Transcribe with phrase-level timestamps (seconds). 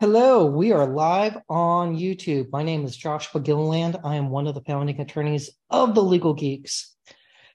[0.00, 2.50] Hello, we are live on YouTube.
[2.50, 3.98] My name is Joshua Gilliland.
[4.02, 6.96] I am one of the founding attorneys of the Legal Geeks.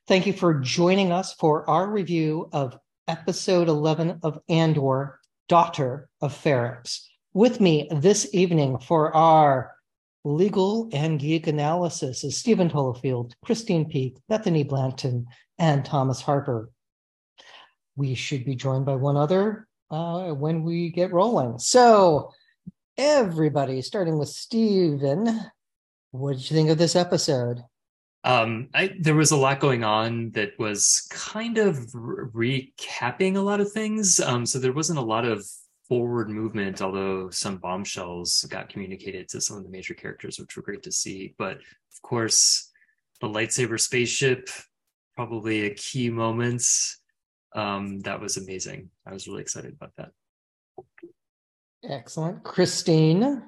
[0.05, 2.77] Thank you for joining us for our review of
[3.07, 5.19] episode 11 of Andor,
[5.49, 6.99] Daughter of Ferrix.
[7.33, 9.73] With me this evening for our
[10.23, 15.25] legal and geek analysis is Stephen Tolafield, Christine Peak, Bethany Blanton,
[15.57, 16.69] and Thomas Harper.
[17.95, 21.59] We should be joined by one other uh, when we get rolling.
[21.59, 22.31] So,
[22.97, 25.41] everybody, starting with Stephen,
[26.11, 27.63] what did you think of this episode?
[28.23, 33.41] Um, I, there was a lot going on that was kind of re- recapping a
[33.41, 34.19] lot of things.
[34.19, 35.45] Um, so there wasn't a lot of
[35.87, 40.63] forward movement, although some bombshells got communicated to some of the major characters, which were
[40.63, 41.35] great to see.
[41.37, 42.71] But of course,
[43.21, 44.49] the lightsaber spaceship,
[45.15, 46.63] probably a key moment.
[47.55, 48.89] Um, that was amazing.
[49.07, 50.11] I was really excited about that.
[51.83, 52.43] Excellent.
[52.43, 53.43] Christine.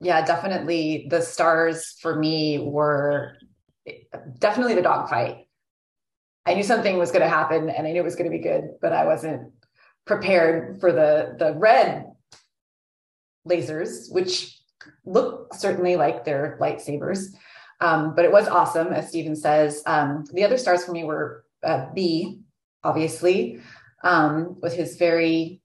[0.00, 1.06] Yeah, definitely.
[1.10, 3.36] The stars for me were
[4.38, 5.46] definitely the dogfight.
[6.46, 8.42] I knew something was going to happen and I knew it was going to be
[8.42, 9.52] good, but I wasn't
[10.06, 12.06] prepared for the the red
[13.48, 14.58] lasers, which
[15.04, 17.26] look certainly like they're lightsabers.
[17.80, 19.82] Um, but it was awesome, as Stephen says.
[19.86, 22.40] Um, the other stars for me were uh, B,
[22.82, 23.60] obviously,
[24.02, 25.60] um, with his very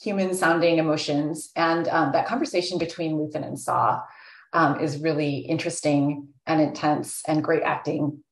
[0.00, 1.50] human sounding emotions.
[1.56, 4.02] And um, that conversation between Luthen and Saw
[4.52, 8.22] um, is really interesting and intense and great acting.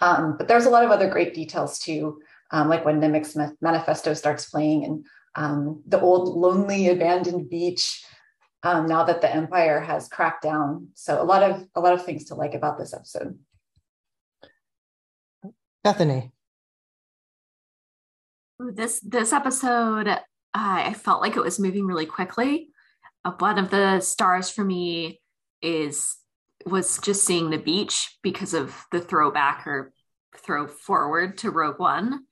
[0.00, 2.20] Um, but there's a lot of other great details too,
[2.50, 8.04] um, like when Nemik's manifesto starts playing and um, the old lonely abandoned beach.
[8.64, 12.24] Now that the Empire has cracked down, so a lot of a lot of things
[12.24, 13.38] to like about this episode.
[15.82, 16.32] Bethany,
[18.58, 20.18] this this episode
[20.54, 22.68] I felt like it was moving really quickly.
[23.24, 25.20] Uh, one of the stars for me
[25.60, 26.16] is
[26.64, 29.92] was just seeing the beach because of the throwback or
[30.38, 32.24] throw forward to Rogue One.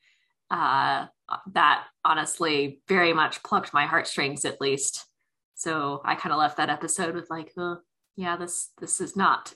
[0.50, 1.06] Uh,
[1.53, 5.06] that honestly very much plucked my heartstrings, at least.
[5.55, 7.78] So I kind of left that episode with like, oh,
[8.16, 9.53] yeah, this this is not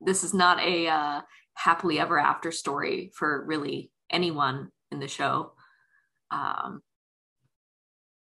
[0.00, 1.20] this is not a uh,
[1.54, 5.52] happily ever after story for really anyone in the show.
[6.32, 6.82] Um,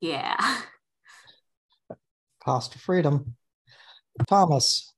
[0.00, 0.36] yeah.
[2.44, 3.36] Cost of freedom.
[4.28, 4.92] Thomas.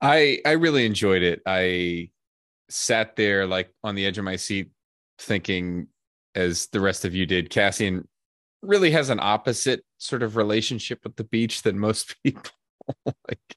[0.00, 1.42] I I really enjoyed it.
[1.44, 2.10] I
[2.70, 4.70] sat there like on the edge of my seat
[5.18, 5.88] thinking
[6.34, 8.06] as the rest of you did Cassian
[8.62, 12.52] really has an opposite sort of relationship with the beach than most people
[13.06, 13.56] like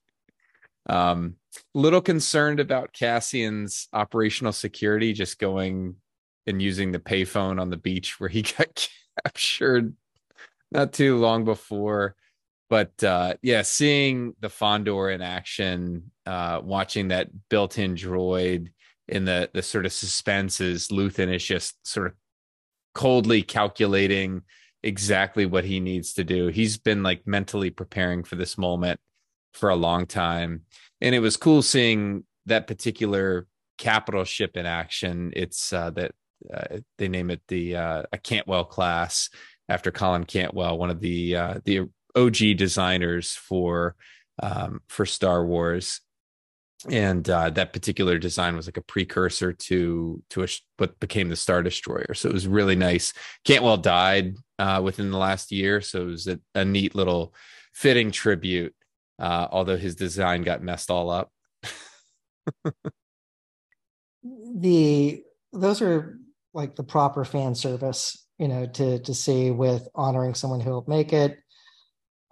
[0.87, 1.35] um
[1.75, 5.95] little concerned about Cassian's operational security just going
[6.47, 8.89] and using the payphone on the beach where he got
[9.23, 9.93] captured
[10.71, 12.15] not too long before.
[12.69, 18.69] But uh, yeah, seeing the Fondor in action, uh, watching that built-in droid
[19.09, 22.13] in the the sort of suspense suspenses, Luthen is just sort of
[22.93, 24.43] coldly calculating
[24.83, 26.47] exactly what he needs to do.
[26.47, 28.99] He's been like mentally preparing for this moment
[29.53, 30.61] for a long time.
[31.01, 33.47] And it was cool seeing that particular
[33.77, 35.33] capital ship in action.
[35.35, 36.13] It's uh, that
[36.53, 39.29] uh, they name it the uh, a Cantwell class
[39.69, 43.95] after Colin Cantwell, one of the uh, the OG designers for
[44.41, 46.01] um, for Star Wars,
[46.89, 50.47] and uh, that particular design was like a precursor to to a,
[50.77, 52.13] what became the Star Destroyer.
[52.13, 53.13] So it was really nice.
[53.45, 57.33] Cantwell died uh, within the last year, so it was a, a neat little
[57.73, 58.75] fitting tribute.
[59.19, 61.31] Although his design got messed all up.
[64.23, 65.23] the
[65.53, 66.17] those are
[66.53, 70.85] like the proper fan service you know, to to see with honoring someone who will
[70.87, 71.37] make it.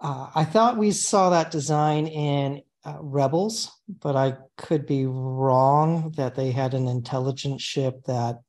[0.00, 6.12] Uh, I thought we saw that design in uh, Rebels, but I could be wrong
[6.16, 8.40] that they had an intelligent ship that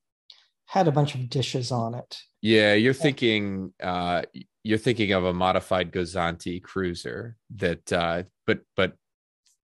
[0.66, 2.18] had a bunch of dishes on it.
[2.42, 4.24] Yeah, you're thinking uh,
[4.64, 8.94] you're thinking of a modified Gozanti cruiser that, uh, but but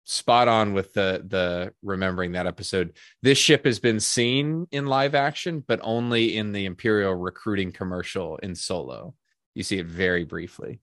[0.10, 2.94] spot on with the the remembering that episode.
[3.22, 8.38] This ship has been seen in live action, but only in the Imperial recruiting commercial
[8.38, 9.14] in Solo.
[9.54, 10.82] You see it very briefly.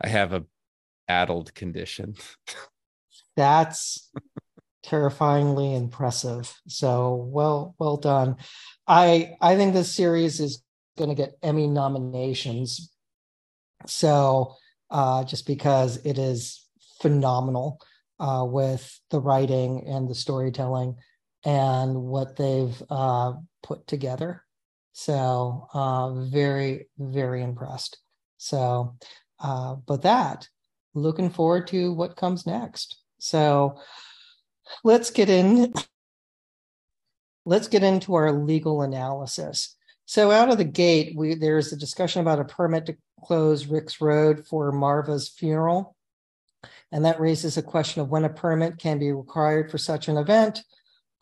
[0.00, 0.44] I have a
[1.08, 2.14] addled condition.
[3.36, 4.12] That's
[4.84, 6.56] terrifyingly impressive.
[6.68, 8.36] So well, well done.
[8.86, 10.62] I I think this series is
[10.96, 12.92] going to get Emmy nominations.
[13.86, 14.54] So
[14.88, 16.69] uh, just because it is
[17.00, 17.80] phenomenal
[18.18, 20.96] uh, with the writing and the storytelling
[21.44, 23.32] and what they've uh,
[23.62, 24.44] put together.
[24.92, 27.98] So uh, very, very impressed.
[28.36, 28.96] So,
[29.38, 30.48] uh, but that,
[30.94, 33.00] looking forward to what comes next.
[33.18, 33.78] So,
[34.84, 35.72] let's get in.
[37.44, 39.76] Let's get into our legal analysis.
[40.06, 44.00] So, out of the gate, we there's a discussion about a permit to close Rix
[44.00, 45.96] Road for Maarva's funeral.
[46.92, 50.16] And that raises a question of when a permit can be required for such an
[50.16, 50.62] event.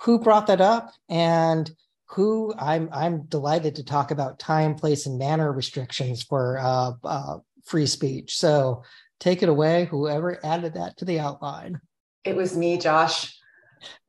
[0.02, 0.92] Who brought that up?
[1.08, 1.70] And
[2.10, 7.38] who I'm I'm delighted to talk about time, place, and manner restrictions for uh, uh,
[7.64, 8.36] free speech.
[8.38, 8.82] So
[9.20, 11.80] take it away, whoever added that to the outline.
[12.24, 13.36] It was me, Josh.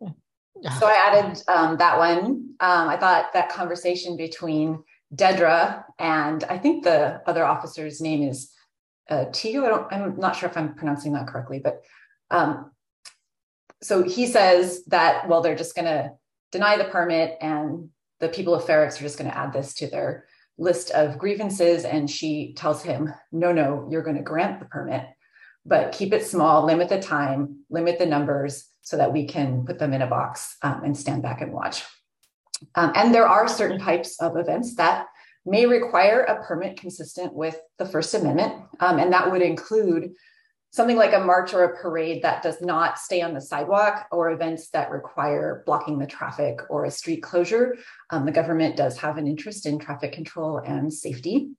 [0.01, 2.55] So I added um, that one.
[2.59, 4.83] Um, I thought that conversation between
[5.15, 8.51] Dedra and I think the other officer's name is
[9.09, 9.65] uh, Tio.
[9.65, 9.93] I don't.
[9.93, 11.81] I'm not sure if I'm pronouncing that correctly, but
[12.31, 12.71] um,
[13.81, 16.11] so he says that well, they're just going to
[16.51, 17.89] deny the permit, and
[18.19, 20.25] the people of Ferrix are just going to add this to their
[20.57, 21.85] list of grievances.
[21.85, 25.05] And she tells him, no, no, you're going to grant the permit,
[25.65, 29.79] but keep it small, limit the time, limit the numbers, so that we can put
[29.79, 31.83] them in a box um, and stand back and watch.
[32.75, 35.07] Um, and there are certain types of events that
[35.45, 40.11] may require a permit consistent with the First Amendment, um, and that would include
[40.71, 44.29] something like a march or a parade that does not stay on the sidewalk or
[44.29, 47.75] events that require blocking the traffic or a street closure.
[48.11, 51.49] Um, the government does have an interest in traffic control and safety.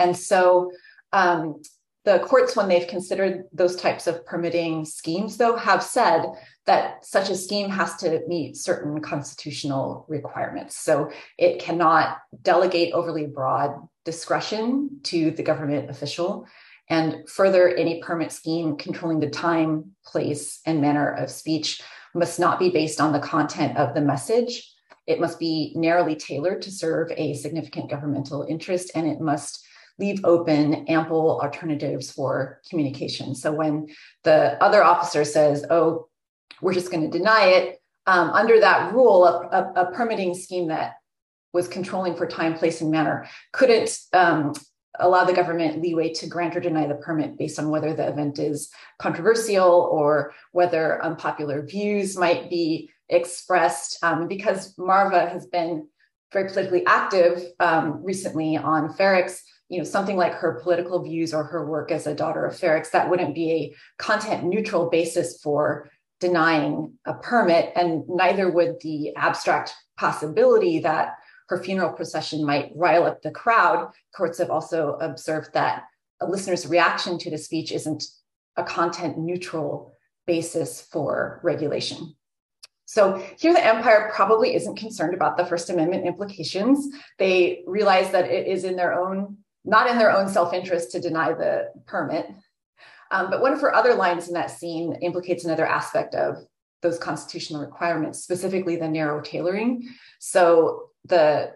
[0.00, 0.72] And so
[1.12, 1.62] um,
[2.04, 6.26] the courts, when they've considered those types of permitting schemes, though, have said
[6.66, 10.76] that such a scheme has to meet certain constitutional requirements.
[10.76, 16.46] So it cannot delegate overly broad discretion to the government official.
[16.90, 21.80] And further, any permit scheme controlling the time, place, and manner of speech
[22.14, 24.70] must not be based on the content of the message.
[25.06, 29.66] It must be narrowly tailored to serve a significant governmental interest, and it must
[29.98, 33.34] leave open ample alternatives for communication.
[33.34, 33.88] So when
[34.24, 36.08] the other officer says, oh,
[36.60, 40.68] we're just going to deny it, um, under that rule, a, a, a, permitting scheme
[40.68, 40.96] that
[41.54, 44.52] was controlling for time, place, and manner couldn't um,
[44.98, 48.38] allow the government leeway to grant or deny the permit based on whether the event
[48.38, 54.02] is controversial or whether unpopular views might be expressed.
[54.02, 55.88] Um, because Maarva has been
[56.32, 61.44] very politically active um, recently on Ferrix, you know something like her political views or
[61.44, 65.90] her work as a daughter of Ferrix, that wouldn't be a content neutral basis for
[66.20, 71.14] denying a permit, and neither would the abstract possibility that
[71.48, 73.90] her funeral procession might rile up the crowd.
[74.16, 75.84] Courts have also observed that
[76.20, 78.04] a listener's reaction to the speech isn't
[78.56, 79.92] a content neutral
[80.26, 82.14] basis for regulation.
[82.86, 86.86] So here the empire probably isn't concerned about the First Amendment implications.
[87.18, 91.32] They realize that it is in their own not in their own self-interest to deny
[91.32, 92.26] the permit.
[93.10, 96.36] Um, but one of her other lines in that scene implicates another aspect of
[96.82, 99.88] those constitutional requirements, specifically the narrow tailoring.
[100.18, 101.52] So the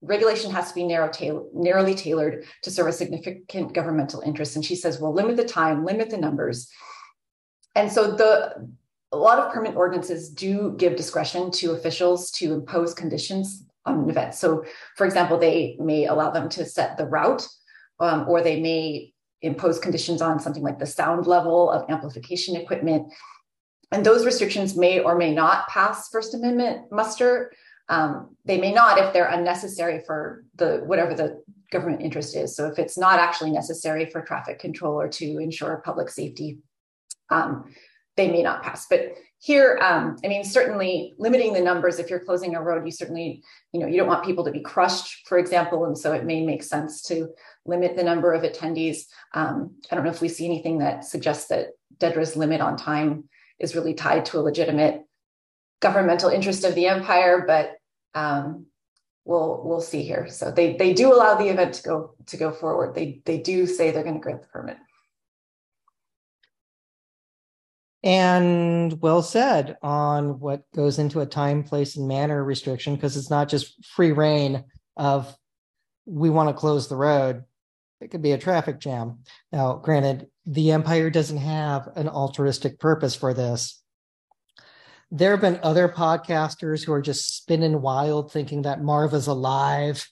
[0.00, 1.10] regulation has to be narrow
[1.52, 4.56] narrowly tailored to serve a significant governmental interest.
[4.56, 6.70] And she says, well, limit the time, limit the numbers.
[7.74, 8.68] And so the
[9.12, 14.10] a lot of permit ordinances do give discretion to officials to impose conditions on an
[14.10, 14.34] event.
[14.34, 14.64] So,
[14.96, 17.46] for example, they may allow them to set the route,
[18.00, 23.12] um, or they may impose conditions on something like the sound level of amplification equipment.
[23.92, 27.52] And those restrictions may or may not pass First Amendment muster.
[27.88, 32.56] Um, they may not if they're unnecessary for the whatever the government interest is.
[32.56, 36.58] So if it's not actually necessary for traffic control or to ensure public safety,
[37.30, 37.74] um,
[38.16, 38.86] they may not pass.
[38.88, 42.90] But here, um, I mean, certainly limiting the numbers, if you're closing a road, you
[42.90, 45.84] certainly, you know, you don't want people to be crushed, for example.
[45.84, 47.28] And so it may make sense to
[47.66, 49.02] limit the number of attendees.
[49.34, 53.24] Um, I don't know if we see anything that suggests that Dedra's limit on time
[53.58, 55.02] is really tied to a legitimate
[55.80, 57.72] governmental interest of the empire, but
[58.18, 58.64] um,
[59.26, 60.26] we'll we'll see here.
[60.26, 62.94] So they they do allow the event to go to go forward.
[62.94, 64.78] They they do say they're going to grant the permit.
[68.04, 73.30] And well said on what goes into a time, place, and manner restriction because it's
[73.30, 75.34] not just free reign of
[76.04, 77.44] we want to close the road.
[78.02, 79.20] It could be a traffic jam.
[79.50, 83.82] Now, granted, the empire doesn't have an altruistic purpose for this.
[85.10, 90.06] There have been other podcasters who are just spinning wild, thinking that Maarva's alive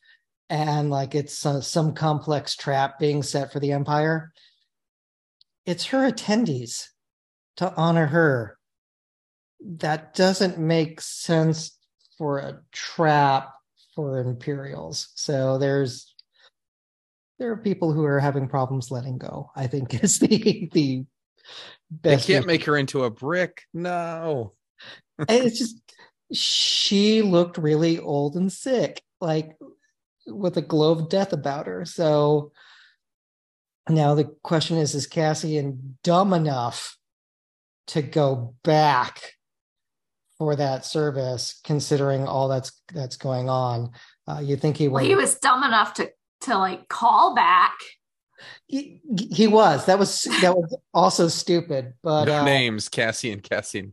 [0.49, 4.33] and like it's uh, some complex trap being set for the empire.
[5.67, 6.87] It's her attendees
[7.57, 8.59] to honor her.
[9.61, 11.79] That doesn't make sense
[12.19, 13.53] for a trap
[13.95, 15.09] for Imperials.
[15.15, 16.15] So there's
[17.39, 19.51] there are people who are having problems letting go.
[19.57, 21.05] I think is the the
[21.91, 22.27] best.
[22.27, 23.63] They can't make her into a brick.
[23.75, 24.55] No,
[25.29, 25.77] it's just
[26.33, 29.57] she looked really old and sick, like
[30.27, 31.85] with a glow of death about her.
[31.85, 32.53] So
[33.89, 36.97] now the question is: Is Cassian dumb enough
[37.89, 39.21] to go back
[40.39, 43.93] for that service, considering all that's that's going on?
[44.27, 44.89] Uh, you think he?
[44.89, 46.11] Well, he was dumb enough to
[46.43, 47.75] to like call back.
[48.67, 49.87] He, he was.
[49.87, 51.95] That was that was also stupid.
[52.03, 53.91] But no uh, names: Cassie and Cassie.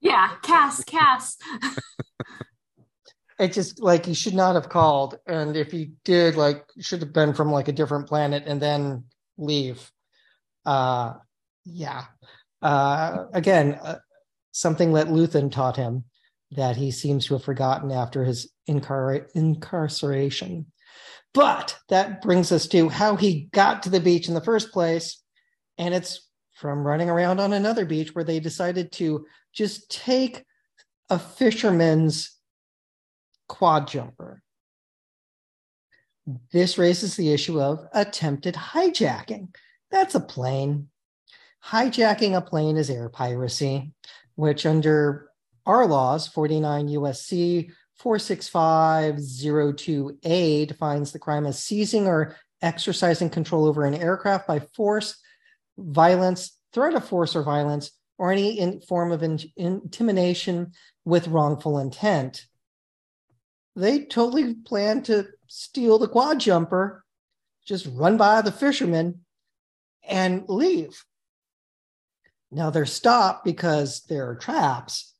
[0.00, 1.36] Yeah, Cass, Cass.
[3.38, 7.12] it just like he should not have called, and if he did, like, should have
[7.12, 9.04] been from like a different planet and then
[9.38, 9.90] leave.
[10.64, 11.14] Uh,
[11.64, 12.04] yeah.
[12.66, 13.94] Uh, again, uh,
[14.50, 16.02] something that Luthen taught him
[16.50, 20.66] that he seems to have forgotten after his incar- incarceration.
[21.32, 25.22] But that brings us to how he got to the beach in the first place.
[25.78, 30.44] And it's from running around on another beach where they decided to just take
[31.08, 32.36] a fisherman's
[33.48, 34.42] quad jumper.
[36.52, 39.54] This raises the issue of attempted hijacking.
[39.92, 40.88] That's a plane.
[41.64, 43.92] Hijacking a plane is air piracy,
[44.36, 45.30] which under
[45.64, 53.94] our laws, 49 USC 46502A defines the crime as seizing or exercising control over an
[53.94, 55.20] aircraft by force,
[55.78, 60.72] violence, threat of force or violence, or any in form of in, intimidation
[61.04, 62.46] with wrongful intent.
[63.74, 67.04] They totally plan to steal the quad jumper,
[67.64, 69.20] just run by the fishermen
[70.02, 71.04] and leave.
[72.56, 75.12] Now they're stopped because there are traps,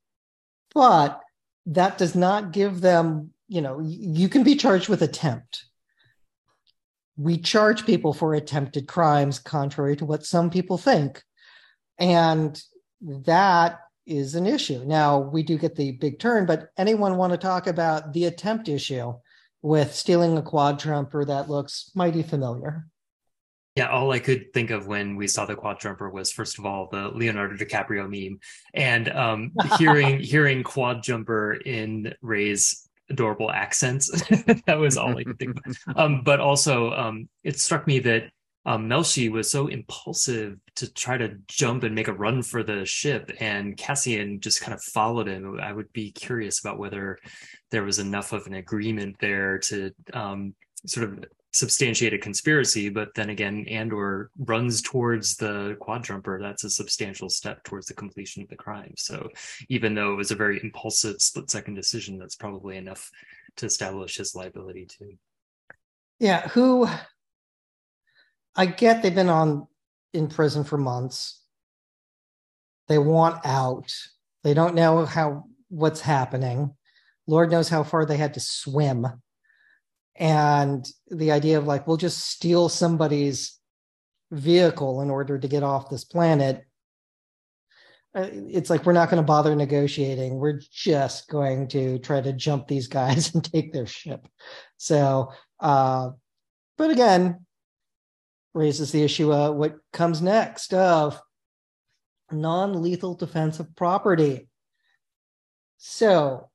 [0.74, 1.20] but
[1.66, 5.66] that does not give them, you know, you can be charged with attempt.
[7.18, 11.22] We charge people for attempted crimes, contrary to what some people think.
[11.98, 12.58] And
[13.02, 14.84] that is an issue.
[14.86, 18.66] Now, we do get the big turn, but anyone want to talk about the attempt
[18.66, 19.12] issue
[19.60, 22.86] with stealing a quad jumper that looks mighty familiar?
[23.76, 26.64] Yeah, all I could think of when we saw the quad jumper was first of
[26.64, 28.40] all the Leonardo DiCaprio meme,
[28.72, 34.10] and um, hearing hearing quad jumper in Ray's adorable accents.
[34.66, 35.76] that was all I could think of.
[35.96, 38.30] Um, but also, um, it struck me that
[38.64, 42.84] um, Melshi was so impulsive to try to jump and make a run for the
[42.86, 45.60] ship, and Cassian just kind of followed him.
[45.60, 47.18] I would be curious about whether
[47.70, 50.54] there was enough of an agreement there to um,
[50.86, 51.24] sort of
[51.56, 56.38] substantiate a conspiracy, but then again, Andor runs towards the quad jumper.
[56.40, 58.92] That's a substantial step towards the completion of the crime.
[58.96, 59.30] So
[59.68, 63.10] even though it was a very impulsive split second decision, that's probably enough
[63.56, 65.14] to establish his liability too.
[66.18, 66.88] Yeah, who
[68.54, 69.66] I get they've been on
[70.12, 71.42] in prison for months.
[72.88, 73.92] They want out.
[74.44, 76.74] They don't know how what's happening.
[77.26, 79.06] Lord knows how far they had to swim
[80.18, 83.58] and the idea of like we'll just steal somebody's
[84.30, 86.64] vehicle in order to get off this planet
[88.16, 90.38] uh, it's like we're not going to bother negotiating.
[90.38, 94.26] We're just going to try to jump these guys and take their ship.
[94.78, 96.10] So uh
[96.78, 97.46] but again
[98.54, 101.20] raises the issue of what comes next of
[102.30, 104.48] non-lethal defense of property.
[105.76, 106.50] So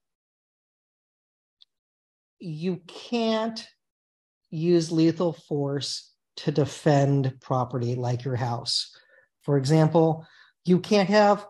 [2.42, 3.66] you can't
[4.50, 8.96] use lethal force to defend property like your house.
[9.44, 10.26] For example,
[10.66, 11.46] you can't have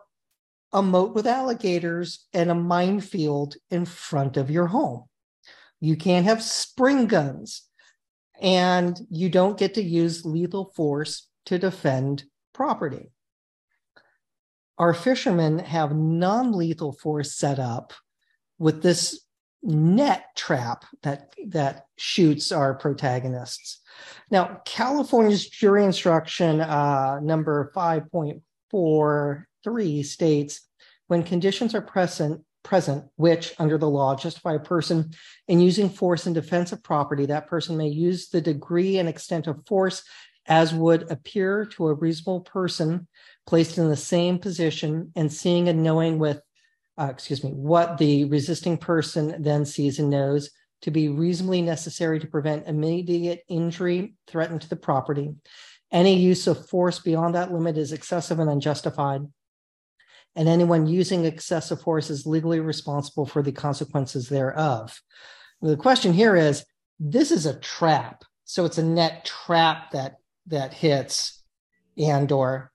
[0.73, 5.05] a moat with alligators and a minefield in front of your home.
[5.79, 7.63] You can't have spring guns,
[8.39, 13.11] and you don't get to use lethal force to defend property.
[14.77, 17.93] Our fishermen have non lethal force set up
[18.57, 19.21] with this
[19.63, 23.79] net trap that that shoots our protagonists.
[24.29, 30.67] Now, California's jury instruction uh, number 5.43 states
[31.07, 35.11] when conditions are present present which under the law justify a person
[35.47, 39.47] in using force in defense of property that person may use the degree and extent
[39.47, 40.03] of force
[40.47, 43.07] as would appear to a reasonable person
[43.47, 46.39] placed in the same position and seeing and knowing with
[46.99, 52.19] uh, excuse me, what the resisting person then sees and knows to be reasonably necessary
[52.19, 55.33] to prevent immediate injury threatened to the property.
[55.91, 59.21] Any use of force beyond that limit is excessive and unjustified.
[60.35, 65.01] And anyone using excessive force is legally responsible for the consequences thereof.
[65.61, 66.65] The question here is
[66.99, 68.23] this is a trap.
[68.45, 70.15] So it's a net trap that
[70.47, 71.43] that hits
[71.97, 72.70] Andor.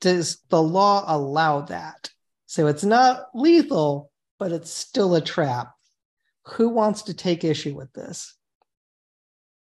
[0.00, 2.10] Does the law allow that?
[2.46, 5.72] So it's not lethal, but it's still a trap.
[6.54, 8.36] Who wants to take issue with this?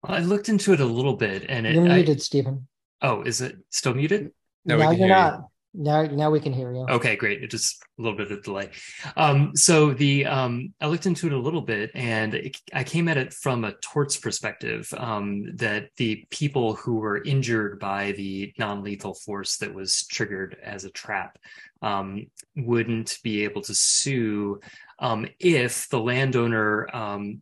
[0.04, 2.66] I looked into it a little bit, and it, You're I- muted, Stephen.
[3.02, 4.32] oh, is it still muted?
[4.64, 5.12] No, we now you're hear you.
[5.12, 5.44] not.
[5.74, 6.86] Now, now we can hear you.
[6.88, 7.42] Okay, great.
[7.42, 8.70] It just a little bit of delay.
[9.16, 13.08] Um, so the um, I looked into it a little bit, and it, I came
[13.08, 14.92] at it from a torts perspective.
[14.96, 20.84] Um, that the people who were injured by the non-lethal force that was triggered as
[20.84, 21.38] a trap
[21.80, 24.60] um, wouldn't be able to sue
[24.98, 27.40] um, if the landowner um,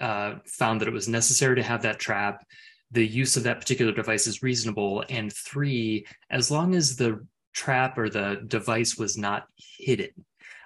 [0.00, 2.44] uh, found that it was necessary to have that trap.
[2.90, 7.24] The use of that particular device is reasonable, and three, as long as the
[7.58, 10.10] trap or the device was not hidden.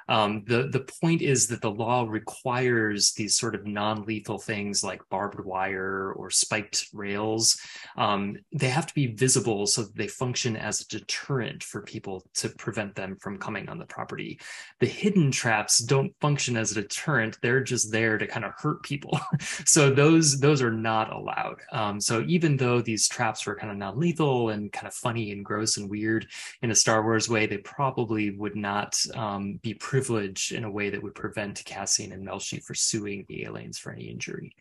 [0.08, 5.08] Um, the the point is that the law requires these sort of non-lethal things like
[5.10, 7.60] barbed wire or spiked rails.
[7.96, 12.24] Um, they have to be visible so that they function as a deterrent for people
[12.34, 14.40] to prevent them from coming on the property.
[14.80, 18.82] The hidden traps don't function as a deterrent; they're just there to kind of hurt
[18.82, 19.18] people.
[19.64, 21.56] so those those are not allowed.
[21.72, 25.44] Um, so even though these traps were kind of non-lethal and kind of funny and
[25.44, 26.26] gross and weird,
[26.62, 30.88] in a Star Wars way, they probably would not um, be privileged in a way
[30.88, 34.56] that would prevent Cassian and Melshi for suing the aliens for any injury.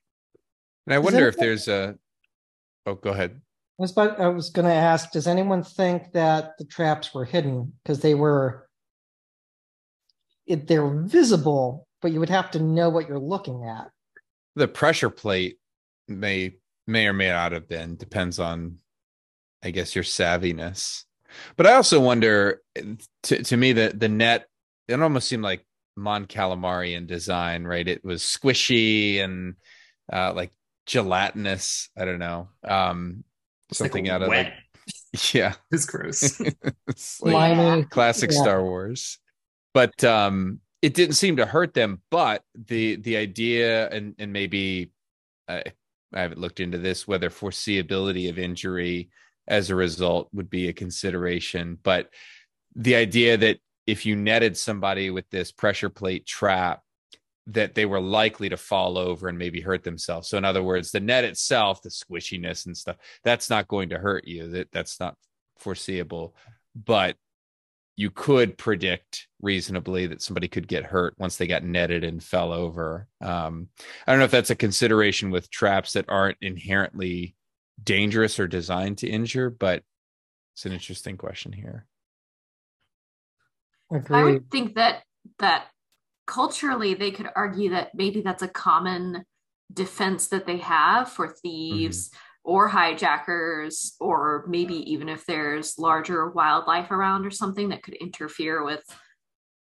[0.85, 1.95] And I wonder if there's a.
[2.85, 3.39] Oh, go ahead.
[3.79, 7.23] I was about, I was going to ask, does anyone think that the traps were
[7.23, 8.67] hidden because they were
[10.45, 13.89] it, they're visible, but you would have to know what you're looking at.
[14.57, 15.59] The pressure plate
[16.09, 16.55] may
[16.87, 18.79] may or may not have been depends on,
[19.63, 21.05] I guess, your savviness.
[21.55, 22.61] But I also wonder.
[23.23, 24.47] To to me, the the net
[24.91, 27.87] it almost seemed like Mon Calamari in design, right?
[27.87, 29.55] It was squishy and
[30.11, 30.51] uh, like
[30.85, 31.89] gelatinous.
[31.97, 32.49] I don't know.
[32.63, 33.23] Um,
[33.69, 34.53] It's like something out of wet.
[35.13, 35.53] like yeah.
[35.71, 36.39] It's gross.
[36.87, 37.83] It's like- Slimy.
[37.85, 38.41] classic Yeah.
[38.41, 39.19] Star Wars.
[39.73, 44.91] But um it didn't seem to hurt them, but the the idea and and maybe
[45.47, 45.63] I
[46.13, 49.09] I haven't looked into this whether foreseeability of injury
[49.47, 52.09] as a result would be a consideration, but
[52.75, 56.81] the idea that if you netted somebody with this pressure plate trap
[57.47, 60.29] that they were likely to fall over and maybe hurt themselves.
[60.29, 63.97] So in other words, the net itself, the squishiness and stuff, that's not going to
[63.97, 64.47] hurt you.
[64.49, 65.15] That that's not
[65.57, 66.35] foreseeable.
[66.75, 67.17] But
[67.95, 72.53] you could predict reasonably that somebody could get hurt once they got netted and fell
[72.53, 73.07] over.
[73.19, 73.67] Um,
[74.07, 77.35] I don't know if that's a consideration with traps that aren't inherently
[77.83, 79.83] dangerous or designed to injure, but
[80.55, 81.85] it's an interesting question here.
[84.09, 85.03] I would think that
[85.39, 85.65] that
[86.27, 89.25] culturally they could argue that maybe that's a common
[89.73, 92.51] defense that they have for thieves mm-hmm.
[92.51, 98.63] or hijackers or maybe even if there's larger wildlife around or something that could interfere
[98.63, 98.83] with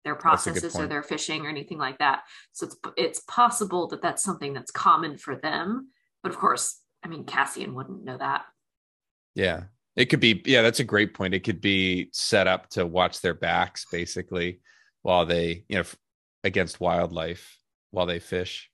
[0.03, 2.23] their That's a good processes or their fishing or anything like that.
[2.51, 5.89] So it's it's possible that that's something that's common for them.
[6.21, 8.45] But of course i mean cassian wouldn't know that.
[9.35, 9.63] Yeah.
[9.95, 11.33] It could be, yeah, that's a great point.
[11.33, 14.61] It could be set up to watch their backs basically
[15.03, 15.95] while they, you know, f-
[16.43, 17.57] against wildlife
[17.91, 18.71] while they fish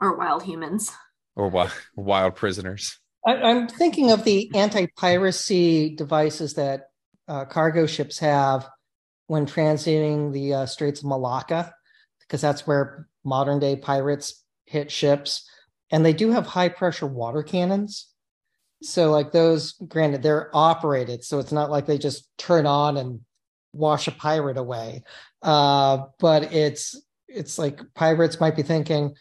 [0.00, 0.92] or wild humans
[1.36, 2.98] or wild, wild prisoners.
[3.26, 6.90] I, I'm thinking of the anti-piracy devices that
[7.26, 8.68] uh, cargo ships have
[9.26, 11.74] when transiting the uh, Straits of Malacca,
[12.20, 15.48] because that's where modern day pirates hit ships,
[15.90, 18.08] and they do have high pressure water cannons.
[18.82, 23.20] So, like those, granted, they're operated, so it's not like they just turn on and
[23.72, 25.02] wash a pirate away.
[25.42, 29.14] Uh, but it's it's like pirates might be thinking,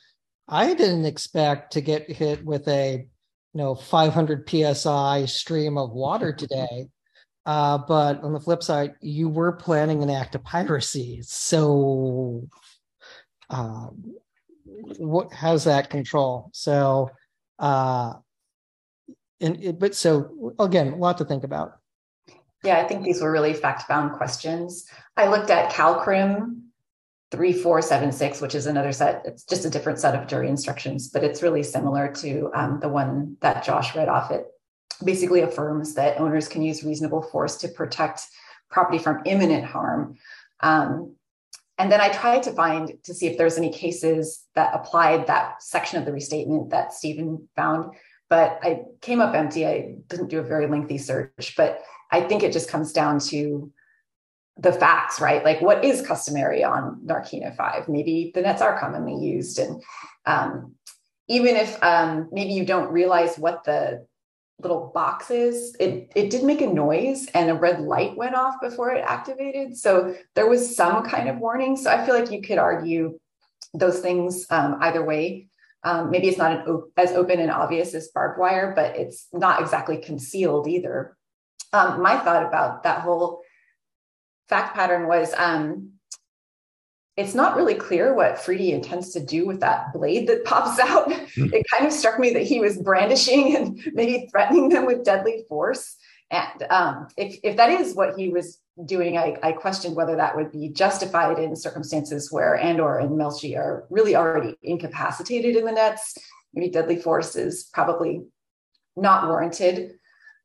[0.48, 3.08] I didn't expect to get hit with a
[3.54, 6.88] you know 500 psi stream of water today.
[7.46, 11.22] Uh, but on the flip side you were planning an act of piracy.
[11.24, 12.48] So
[13.50, 14.15] um,
[14.65, 16.50] what how's that control?
[16.54, 17.10] So
[17.60, 18.13] uh
[19.41, 21.80] and it, but so again a lot to think about
[22.63, 24.89] Yeah, I think these were really fact-bound questions.
[25.15, 26.62] I looked at CalCrim
[27.32, 29.21] 3476, which is another set.
[29.26, 32.89] It's just a different set of jury instructions, but it's really similar to um, the
[32.89, 34.32] one that Josh read off.
[34.32, 34.45] It
[35.04, 38.21] basically affirms that owners can use reasonable force to protect
[38.69, 40.17] property from imminent harm.
[40.62, 41.15] Um,
[41.78, 45.62] and then I tried to find to see if there's any cases that applied that
[45.62, 47.93] section of the restatement that Stephen found,
[48.30, 49.66] but I came up empty.
[49.66, 53.72] I didn't do a very lengthy search, but I think it just comes down to
[54.60, 55.44] the facts, right?
[55.44, 57.88] Like what is customary on Narkina 5?
[57.88, 59.60] Maybe the nets are commonly used.
[59.60, 59.84] And
[60.26, 60.74] um,
[61.28, 64.06] even if um, maybe you don't realize what the
[64.60, 68.56] little box is, it, it did make a noise and a red light went off
[68.62, 69.78] before it activated.
[69.78, 71.78] So there was some kind of warning.
[71.78, 73.20] So I feel like you could argue
[73.74, 75.48] those things um, either way.
[75.84, 79.62] Um, maybe it's not an, as open and obvious as barbed wire, but it's not
[79.62, 81.16] exactly concealed either.
[81.74, 83.42] Um, my thought about that whole
[84.50, 85.92] fact pattern was um,
[87.18, 91.10] it's not really clear what Freedy intends to do with that blade that pops out.
[91.10, 91.54] Mm.
[91.54, 95.46] It kind of struck me that he was brandishing and maybe threatening them with deadly
[95.50, 95.96] force.
[96.30, 100.36] And um, if, if that is what he was doing, I, I questioned whether that
[100.36, 105.72] would be justified in circumstances where Andor and Melshi are really already incapacitated in the
[105.72, 106.18] nets.
[106.54, 108.26] Maybe deadly force is probably
[108.96, 109.94] not warranted.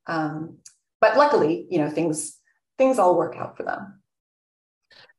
[0.07, 0.57] Um,
[0.99, 2.39] but luckily, you know, things
[2.77, 4.01] things all work out for them.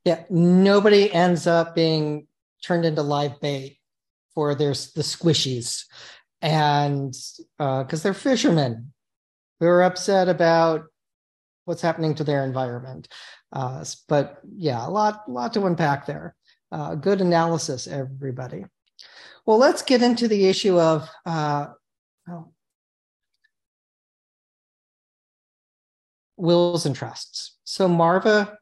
[0.04, 2.26] Yeah, nobody ends up being
[2.62, 3.78] turned into live bait
[4.34, 5.84] for their the squishies,
[6.42, 7.14] and
[7.58, 8.92] because uh, they're fishermen
[9.60, 10.84] who are upset about
[11.64, 13.08] what's happening to their environment.
[13.52, 16.34] Uh, but yeah, a lot, lot to unpack there.
[16.72, 18.64] Uh, good analysis, everybody.
[19.46, 21.68] Well, let's get into the issue of uh,
[26.36, 27.56] wills and trusts.
[27.64, 28.56] So Maarva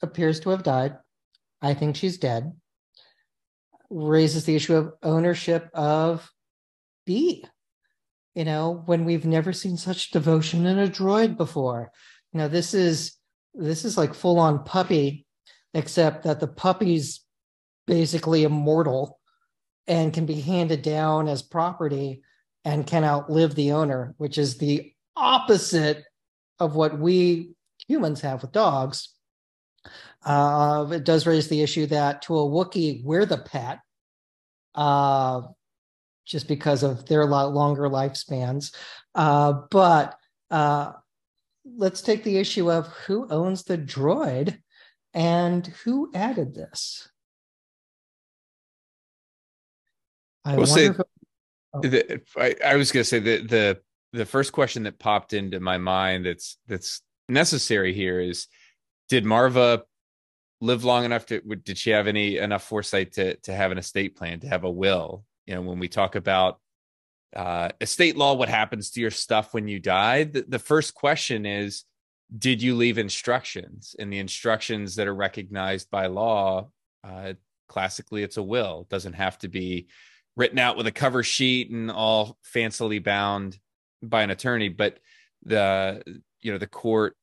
[0.00, 0.96] appears to have died.
[1.60, 2.52] I think she's dead.
[3.90, 6.30] Raises the issue of ownership of
[7.04, 7.44] B.
[8.34, 11.92] You know, when we've never seen such devotion in a droid before.
[12.32, 13.16] You know, this is
[13.54, 15.26] this is like full on puppy,
[15.74, 17.20] except that the puppy's
[17.86, 19.18] basically immortal
[19.86, 22.22] and can be handed down as property
[22.64, 26.04] and can outlive the owner, which is the opposite
[26.58, 27.50] of what we
[27.86, 29.08] humans have with dogs.
[30.24, 33.80] Uh, it does raise the issue that to a Wookiee, we're the pet,
[34.76, 35.42] uh,
[36.24, 38.72] just because of their longer lifespans.
[39.14, 40.16] Uh, but
[40.50, 40.92] uh,
[41.64, 44.58] let's take the issue of who owns the droid
[45.14, 47.08] and who added this.
[50.44, 50.96] I will say, if,
[51.72, 51.80] oh.
[51.80, 53.80] the, I, I was going to say that the
[54.12, 58.48] the first question that popped into my mind that's that's necessary here is
[59.08, 59.82] did Maarva
[60.60, 64.16] live long enough to did she have any enough foresight to to have an estate
[64.16, 66.58] plan to have a will you know when we talk about
[67.34, 70.24] uh, estate law what happens to your stuff when you die?
[70.24, 71.84] The, the first question is
[72.36, 73.94] did you leave instructions?
[73.98, 76.68] And the instructions that are recognized by law
[77.04, 77.34] uh,
[77.68, 78.82] classically it's a will.
[78.82, 79.88] It doesn't have to be
[80.36, 83.58] written out with a cover sheet and all fancily bound
[84.02, 84.98] by an attorney, but
[85.44, 86.02] the
[86.40, 87.16] you know the court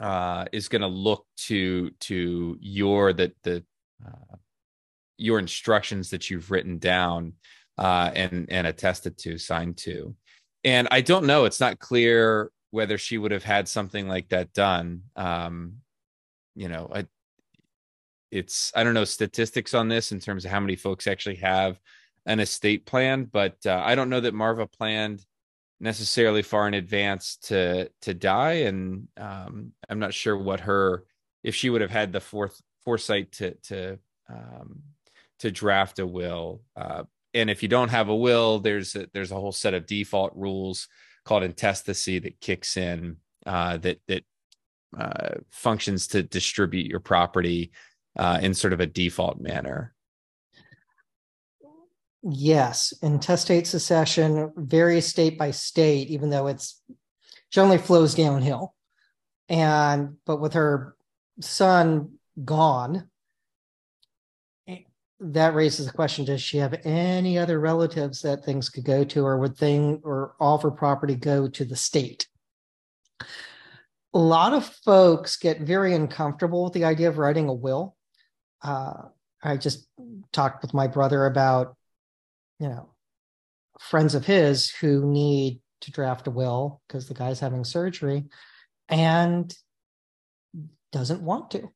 [0.00, 3.64] uh, is going to look to to your that the
[4.04, 4.36] uh,
[5.16, 7.34] your instructions that you've written down
[7.78, 10.14] uh, and and attested to, signed to.
[10.64, 14.52] And I don't know; it's not clear whether she would have had something like that
[14.52, 15.02] done.
[15.14, 15.76] Um,
[16.54, 17.06] you know, I,
[18.30, 21.78] it's I don't know statistics on this in terms of how many folks actually have
[22.26, 25.24] an estate plan, but uh, I don't know that Maarva planned
[25.80, 31.04] necessarily far in advance to to die and um, i'm not sure what her
[31.44, 34.82] if she would have had the fourth foresight to to um,
[35.38, 37.02] to draft a will uh,
[37.36, 40.32] and if you don't have a will there's a, there's a whole set of default
[40.34, 40.88] rules
[41.24, 44.24] called intestacy that kicks in uh, that that
[44.98, 47.70] uh, functions to distribute your property
[48.18, 49.94] uh, in sort of a default manner
[52.28, 56.82] Yes, intestate succession varies state by state, even though it's
[57.52, 58.74] generally flows downhill.
[59.48, 60.96] And but with her
[61.40, 63.08] son gone,
[65.20, 69.24] that raises the question: Does she have any other relatives that things could go to,
[69.24, 72.28] or would thing or all of her property go to the state?
[74.14, 77.96] A lot of folks get very uncomfortable with the idea of writing a will.
[78.62, 78.94] Uh,
[79.42, 79.86] I just
[80.32, 81.76] talked with my brother about
[82.58, 82.88] you know,
[83.78, 88.24] friends of his who need to draft a will because the guy's having surgery
[88.88, 89.54] and
[90.92, 91.70] doesn't want to.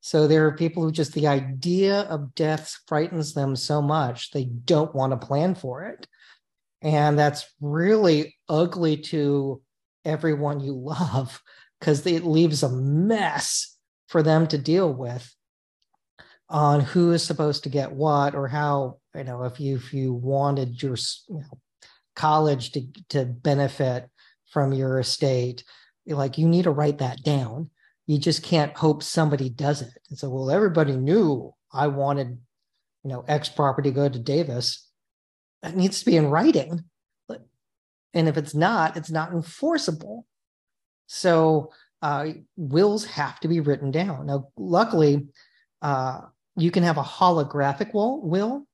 [0.00, 4.44] So there are people who just the idea of death frightens them so much they
[4.44, 6.06] don't want to plan for it.
[6.80, 9.60] And that's really ugly to
[10.04, 11.42] everyone you love
[11.78, 15.34] because it leaves a mess for them to deal with
[16.48, 20.14] on who is supposed to get what or how you know if you if you
[20.14, 20.96] wanted your
[21.28, 21.58] you know,
[22.16, 24.08] college to to benefit
[24.50, 25.62] from your estate
[26.06, 27.68] like you need to write that down
[28.08, 32.36] you just can't hope somebody does it and so well everybody knew i wanted
[33.04, 34.88] you know x property go to davis
[35.62, 36.84] it needs to be in writing.
[38.14, 40.26] And if it's not, it's not enforceable.
[41.06, 44.26] So uh, wills have to be written down.
[44.26, 45.28] Now, luckily,
[45.82, 46.22] uh,
[46.56, 48.66] you can have a holographic will, will,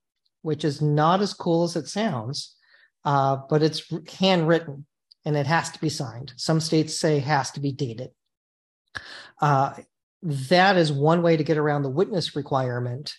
[0.43, 2.55] which is not as cool as it sounds,
[3.05, 4.87] uh, but it's handwritten
[5.25, 6.33] and it has to be signed.
[6.37, 8.11] Some states say has to be dated.
[9.45, 9.75] Uh,
[10.23, 13.15] that is one way to get around the witness requirement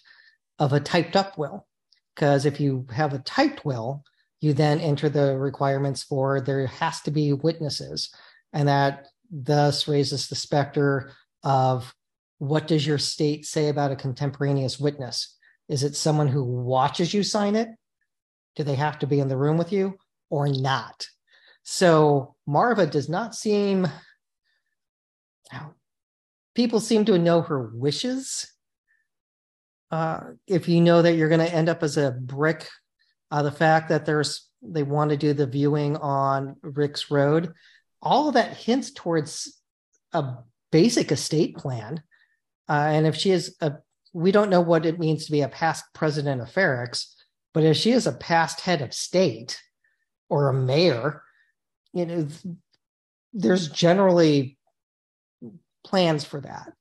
[0.57, 1.67] of a typed up will.
[2.15, 4.03] Because if you have a typed will,
[4.41, 8.11] you then enter the requirements for there has to be witnesses.
[8.53, 11.11] And that thus raises the specter
[11.43, 11.93] of
[12.39, 15.38] what does your state say about a contemporaneous witness?
[15.69, 17.69] Is it someone who watches you sign it?
[18.55, 19.99] Do they have to be in the room with you
[20.31, 21.05] or not?
[21.61, 23.88] So Maarva does not seem,
[26.55, 28.51] people seem to know her wishes.
[29.91, 32.67] Uh, if you know that you're going to end up as a brick,
[33.29, 37.53] uh, the fact that there's they want to do the viewing on Rix Road,
[38.01, 39.61] all of that hints towards
[40.11, 40.37] a
[40.71, 42.01] basic estate plan.
[42.67, 43.73] Uh, and if she is a,
[44.13, 47.13] we don't know what it means to be a past president of Ferrix,
[47.53, 49.61] but if she is a past head of state
[50.29, 51.21] or a mayor,
[51.93, 52.27] you know,
[53.33, 54.54] there's generally
[55.85, 56.73] plans for that.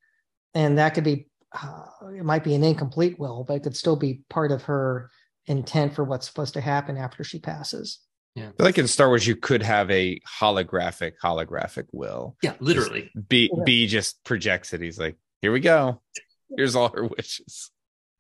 [0.55, 1.87] And that could be, uh,
[2.17, 5.11] it might be an incomplete will, but it could still be part of her
[5.47, 8.01] intent for what's supposed to happen after she passes.
[8.35, 8.51] Yeah.
[8.59, 12.37] like in Star Wars, you could have a holographic, holographic will.
[12.43, 13.11] Yeah, literally.
[13.15, 13.63] Just B yeah.
[13.65, 14.81] B just projects it.
[14.81, 16.03] He's like, here we go.
[16.57, 17.71] Here's all her wishes.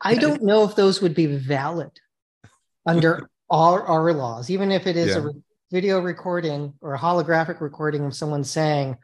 [0.01, 1.91] I don't know if those would be valid
[2.87, 5.27] under all our laws, even if it is yeah.
[5.27, 5.31] a
[5.73, 8.97] video recording or a holographic recording of someone saying,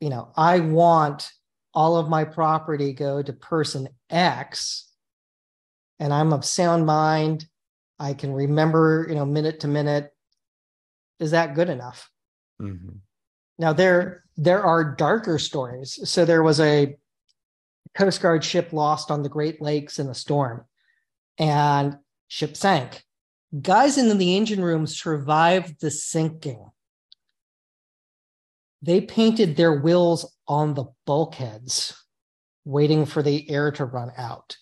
[0.00, 1.30] you know, I want
[1.72, 4.90] all of my property go to person X
[5.98, 7.46] and I'm of sound mind
[8.00, 10.10] I can remember, you know, minute to minute.
[11.20, 12.10] Is that good enough?
[12.60, 12.96] Mm-hmm.
[13.58, 16.00] Now there there are darker stories.
[16.08, 16.96] So there was a
[17.94, 20.64] Coast Guard ship lost on the Great Lakes in a storm,
[21.38, 23.04] and ship sank.
[23.60, 26.70] Guys in the engine room survived the sinking.
[28.82, 32.02] They painted their wills on the bulkheads,
[32.64, 34.56] waiting for the air to run out.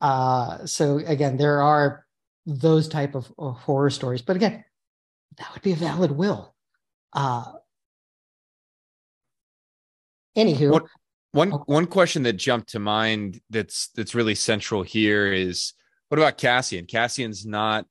[0.00, 2.04] Uh, so again, there are
[2.46, 4.22] those type of, of horror stories.
[4.22, 4.64] But again,
[5.38, 6.54] that would be a valid will.
[7.12, 7.52] Uh,
[10.36, 10.82] anywho, one
[11.32, 11.62] one, oh.
[11.66, 15.72] one question that jumped to mind that's that's really central here is
[16.08, 16.86] what about Cassian?
[16.86, 17.86] Cassian's not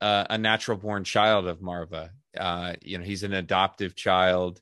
[0.00, 2.10] uh, a natural born child of Maarva.
[2.36, 4.60] Uh, you know, he's an adoptive child,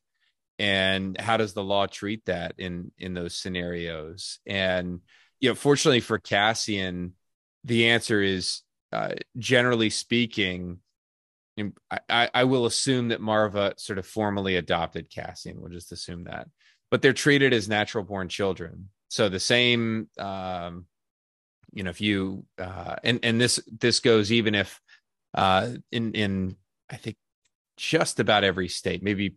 [0.61, 4.41] and how does the law treat that in in those scenarios?
[4.47, 5.01] And
[5.41, 7.15] you know, fortunately for Cassian,
[7.65, 8.61] the answer is
[8.93, 10.81] uh, generally speaking,
[12.11, 15.61] I, I, will assume that Maarva sort of formally adopted Cassian.
[15.61, 16.49] We'll just assume that,
[16.91, 18.91] but they're treated as natural born children.
[19.09, 20.85] So the same, um,
[21.73, 24.79] you know, if you uh, and and this this goes even if
[25.33, 26.57] uh, in in
[26.91, 27.17] I think
[27.79, 29.37] just about every state, maybe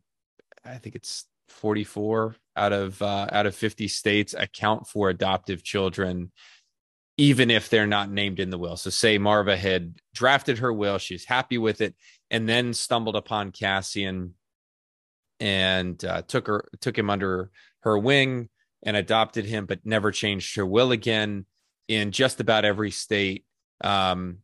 [0.65, 6.31] I think it's 44 out of uh, out of 50 states account for adoptive children
[7.17, 8.77] even if they're not named in the will.
[8.77, 11.95] So, say Maarva had drafted her will, she's happy with it,
[12.31, 14.33] and then stumbled upon Cassian
[15.39, 18.49] and uh, took her took him under her wing
[18.83, 21.45] and adopted him, but never changed her will again.
[21.89, 23.45] In just about every state,
[23.83, 24.37] um,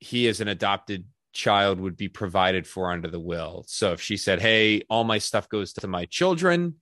[0.00, 1.04] he is an adopted
[1.36, 3.64] child would be provided for under the will.
[3.68, 6.76] So if she said, "Hey, all my stuff goes to my children,"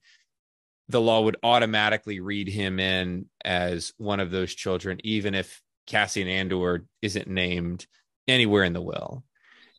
[0.89, 6.27] the law would automatically read him in as one of those children, even if Cassian
[6.27, 7.85] Andor isn't named
[8.27, 9.23] anywhere in the will.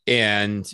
[0.07, 0.71] And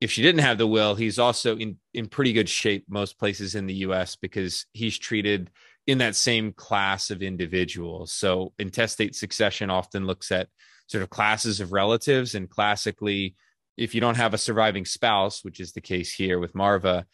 [0.00, 3.54] if she didn't have the will, he's also in, in pretty good shape most places
[3.54, 5.50] in the US because he's treated
[5.86, 8.12] in that same class of individuals.
[8.12, 10.48] So intestate succession often looks at
[10.88, 12.34] sort of classes of relatives.
[12.34, 13.36] And classically,
[13.76, 17.04] if you don't have a surviving spouse, which is the case here with Maarva,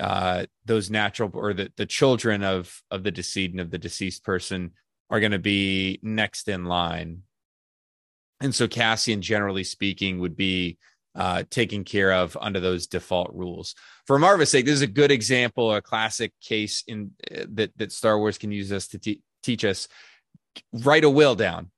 [0.00, 4.70] uh, those natural or the, the children of of the decedent of the deceased person
[5.10, 7.22] are going to be next in line.
[8.40, 10.78] And so cassian generally speaking would be
[11.14, 13.74] uh, taken care of under those default rules.
[14.06, 17.92] For maarva's sake this is a good example a classic case in uh, that that
[17.92, 19.88] star wars can use us to te- teach us.
[20.72, 21.70] Write a will down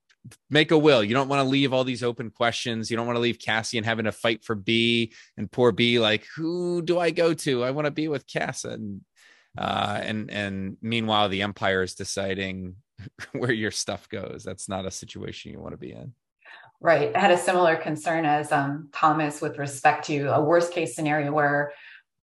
[0.51, 1.05] make a will.
[1.05, 2.91] You don't want to leave all these open questions.
[2.91, 5.99] You don't want to leave Cassian having to fight for B and poor B.
[5.99, 7.65] Like, who do I go to?
[7.65, 8.65] I want to be with Cass.
[8.65, 9.03] And
[9.57, 12.77] uh, and and meanwhile, the Empire is deciding
[13.33, 14.43] where your stuff goes.
[14.45, 16.15] That's not a situation you want to be in.
[16.81, 17.15] Right.
[17.15, 21.33] I had a similar concern as um, Thomas with respect to a worst case scenario
[21.33, 21.73] where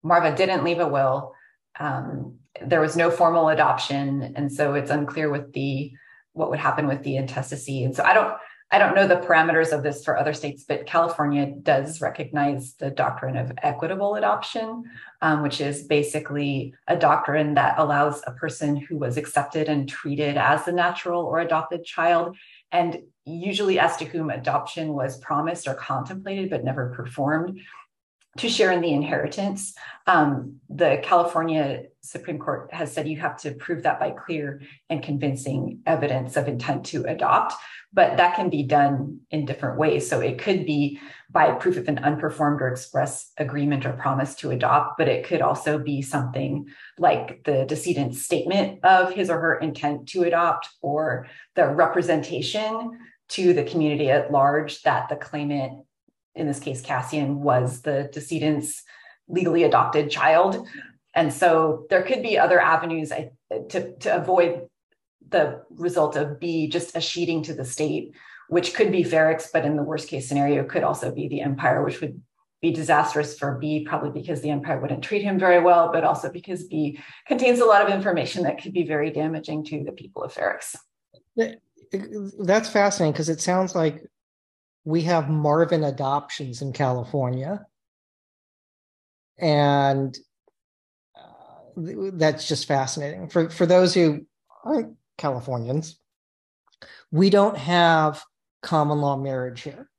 [0.04, 1.34] Maarva didn't leave a will.
[1.80, 5.94] Um, there was no formal adoption, and so it's unclear with the
[6.34, 7.84] what would happen with the intestacy.
[7.84, 8.34] And so I don't
[8.72, 12.92] I don't know the parameters of this for other states, but California does recognize the
[12.92, 14.84] doctrine of equitable adoption,
[15.24, 20.38] um, which is basically a doctrine that allows a person who was accepted and treated
[20.38, 22.38] as a natural or adopted child,
[22.72, 27.60] and usually as to whom adoption was promised or contemplated but never performed,
[28.40, 29.74] to share in the inheritance.
[30.08, 35.04] Um, the California Supreme Court has said you have to prove that by clear and
[35.04, 37.54] convincing evidence of intent to adopt,
[37.92, 40.10] but that can be done in different ways.
[40.10, 41.00] So it could be
[41.30, 45.42] by proof of an unperformed or express agreement or promise to adopt, but it could
[45.42, 51.28] also be something like the decedent's statement of his or her intent to adopt or
[51.56, 52.98] the representation
[53.30, 55.86] to the community at large that the claimant
[56.40, 58.84] in this case, Cassian was the decedent's
[59.28, 60.68] legally adopted child.
[61.14, 63.12] And so there could be other avenues
[63.70, 64.68] to, to avoid
[65.28, 68.14] the result of B just escheating to the state,
[68.48, 71.84] which could be Ferrix, but in the worst case scenario, could also be the empire,
[71.84, 72.22] which would
[72.62, 76.32] be disastrous for B, probably because the empire wouldn't treat him very well, but also
[76.32, 80.24] because B contains a lot of information that could be very damaging to the people
[80.24, 80.76] of Ferrix.
[82.40, 84.04] That's fascinating because it sounds like
[84.86, 87.66] we have Marvin adoptions in California.
[89.38, 90.18] And
[91.16, 93.30] uh, that's just fascinating.
[93.30, 94.26] For, for those who
[94.64, 96.00] aren't Californians,
[97.12, 98.24] we don't have
[98.62, 99.90] common law marriage here.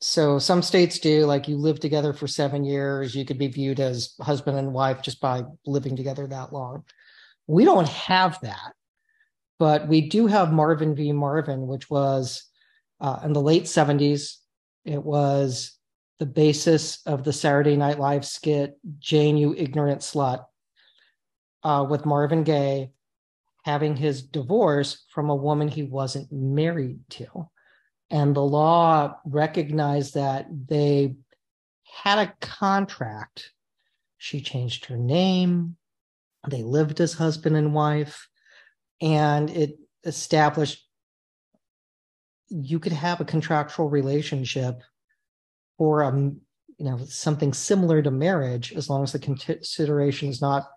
[0.00, 3.80] So some states do, like you live together for seven years, you could be viewed
[3.80, 6.84] as husband and wife just by living together that long.
[7.46, 8.72] We don't have that,
[9.58, 11.12] but we do have Marvin v.
[11.12, 12.45] Marvin, which was
[13.00, 14.36] uh, in the late 70s.
[14.84, 15.72] It was
[16.18, 20.44] the basis of the Saturday Night Live skit, Jane, You Ignorant Slut,
[21.62, 22.90] uh, with Marvin Gaye
[23.64, 27.48] having his divorce from a woman he wasn't married to.
[28.10, 31.16] And the law recognized that they
[31.82, 33.50] had a contract.
[34.18, 35.76] She changed her name.
[36.48, 38.28] They lived as husband and wife.
[39.00, 40.85] And it established
[42.48, 44.80] you could have a contractual relationship
[45.78, 46.40] or um
[46.78, 50.68] you know something similar to marriage as long as the consideration is not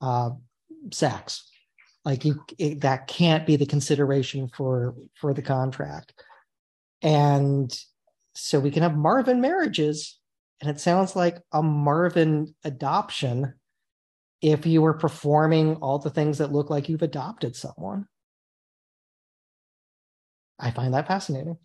[0.00, 0.30] uh,
[0.92, 1.48] sex.
[2.04, 6.12] Like you it, that can't be the consideration for for the contract.
[7.02, 7.72] And
[8.34, 10.18] so we can have marvin marriages
[10.60, 13.54] and it sounds like a marvin adoption
[14.40, 18.06] if you were performing all the things that look like you've adopted someone
[20.58, 21.58] I find that fascinating.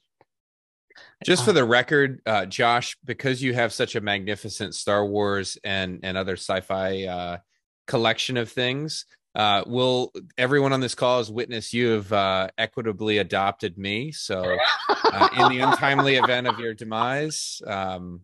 [1.23, 5.57] Just for uh, the record, uh, Josh, because you have such a magnificent Star Wars
[5.63, 7.37] and and other sci-fi uh,
[7.85, 13.19] collection of things, uh, will everyone on this call has witnessed you have uh, equitably
[13.19, 14.11] adopted me.
[14.11, 14.57] So,
[14.89, 18.21] uh, in the untimely event of your demise, um,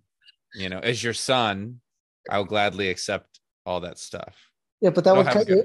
[0.55, 1.81] you know, as your son,
[2.29, 4.35] I will gladly accept all that stuff.
[4.81, 5.63] Yeah, but that would cut you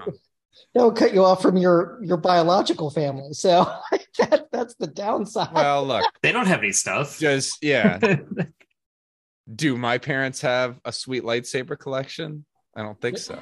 [0.75, 3.33] that would cut you off from your your biological family.
[3.33, 3.71] So
[4.18, 5.53] that that's the downside.
[5.53, 7.18] Well, look, they don't have any stuff.
[7.18, 7.99] Just yeah.
[9.55, 12.44] Do my parents have a sweet lightsaber collection?
[12.77, 13.40] I don't think so.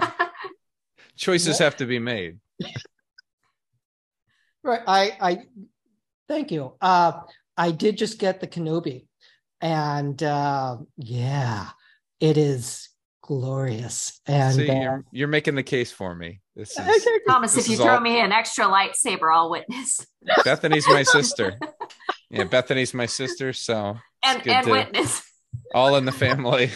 [1.17, 2.39] Choices have to be made.
[4.63, 4.81] Right.
[4.87, 5.39] I I
[6.29, 6.75] thank you.
[6.81, 7.21] Uh
[7.57, 9.07] I did just get the Kenobi.
[9.61, 11.71] And uh yeah,
[12.21, 12.89] it is
[13.21, 14.21] glorious.
[14.27, 16.41] And See, you're, uh, you're making the case for me.
[16.57, 18.01] This is, Thomas, this if you throw all...
[18.01, 20.05] me an extra lightsaber, I'll witness.
[20.45, 21.59] Bethany's my sister.
[22.29, 25.23] Yeah, Bethany's my sister, so and and witness.
[25.73, 26.73] All in the family.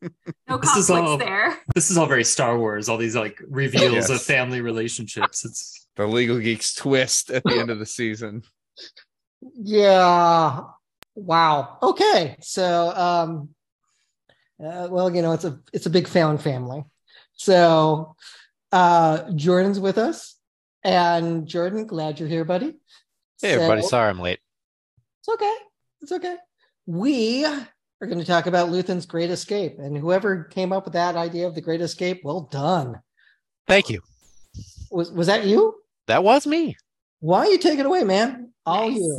[0.00, 1.58] no this conflicts all, there.
[1.74, 2.88] This is all very Star Wars.
[2.88, 4.08] All these like reveals yes.
[4.08, 5.44] of family relationships.
[5.44, 8.44] It's the legal geeks twist at the end of the season.
[9.52, 10.60] Yeah.
[11.16, 11.78] Wow.
[11.82, 12.36] Okay.
[12.40, 13.48] So um
[14.64, 16.84] uh, well, you know, it's a it's a big found family.
[17.32, 18.14] So
[18.72, 20.36] uh Jordan's with us.
[20.84, 22.74] And Jordan, glad you're here, buddy.
[23.40, 24.38] Hey so, everybody, sorry I'm late.
[25.20, 25.54] It's okay.
[26.00, 26.36] It's okay.
[26.86, 29.78] We are going to talk about Luthen's Great Escape.
[29.78, 33.00] And whoever came up with that idea of the Great Escape, well done.
[33.66, 34.00] Thank you.
[34.90, 35.74] Was was that you?
[36.06, 36.76] That was me.
[37.20, 38.52] Why don't you take it away, man?
[38.64, 38.98] All nice.
[38.98, 39.18] you.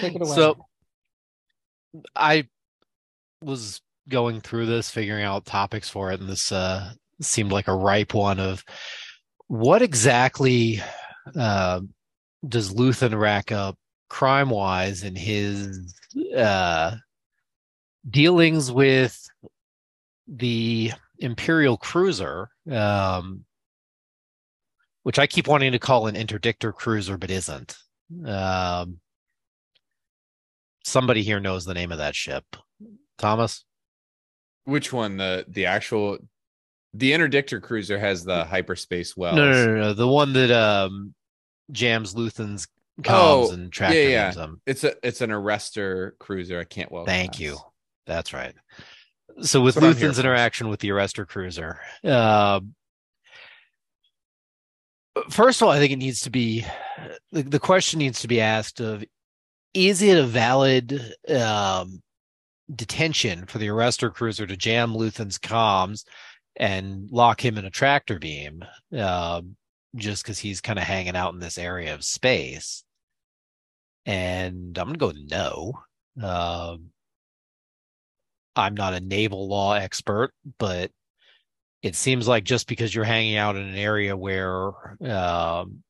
[0.00, 0.34] Take it away.
[0.34, 0.64] So
[2.16, 2.48] I
[3.42, 7.74] was going through this, figuring out topics for it, and this uh, seemed like a
[7.74, 8.64] ripe one of
[9.48, 10.80] what exactly
[11.36, 11.80] uh,
[12.46, 13.76] does Luthen rack up
[14.08, 15.94] crime wise in his
[16.36, 16.96] uh,
[18.08, 19.28] dealings with
[20.26, 23.44] the Imperial cruiser, um,
[25.02, 27.76] which I keep wanting to call an interdictor cruiser, but isn't.
[28.24, 29.00] Um,
[30.84, 32.44] somebody here knows the name of that ship.
[33.18, 33.64] Thomas?
[34.64, 35.16] Which one?
[35.16, 36.18] The the actual
[36.98, 39.36] the interdictor cruiser has the hyperspace wells.
[39.36, 39.92] No, no, no, no.
[39.94, 41.14] The one that um
[41.70, 42.66] jams Luthen's
[43.00, 44.30] comms Oh, and tractor yeah, yeah.
[44.32, 44.60] them.
[44.66, 46.58] It's a it's an arrestor cruiser.
[46.58, 47.04] I can't well.
[47.04, 47.40] Thank class.
[47.40, 47.56] you.
[48.06, 48.54] That's right.
[49.42, 52.60] So with That's what I'm here Luthen's interaction with the arrestor cruiser, uh,
[55.30, 56.64] first of all, I think it needs to be
[57.30, 59.04] the, the question needs to be asked of
[59.74, 62.02] is it a valid um,
[62.74, 66.04] detention for the arrestor cruiser to jam Luthen's comms
[66.58, 68.64] and lock him in a tractor beam
[68.98, 69.56] um,
[69.96, 72.84] just because he's kind of hanging out in this area of space?
[74.04, 75.72] And I'm gonna go no.
[76.22, 76.90] Um,
[78.56, 80.90] I'm not a naval law expert, but
[81.82, 85.82] it seems like just because you're hanging out in an area where, um,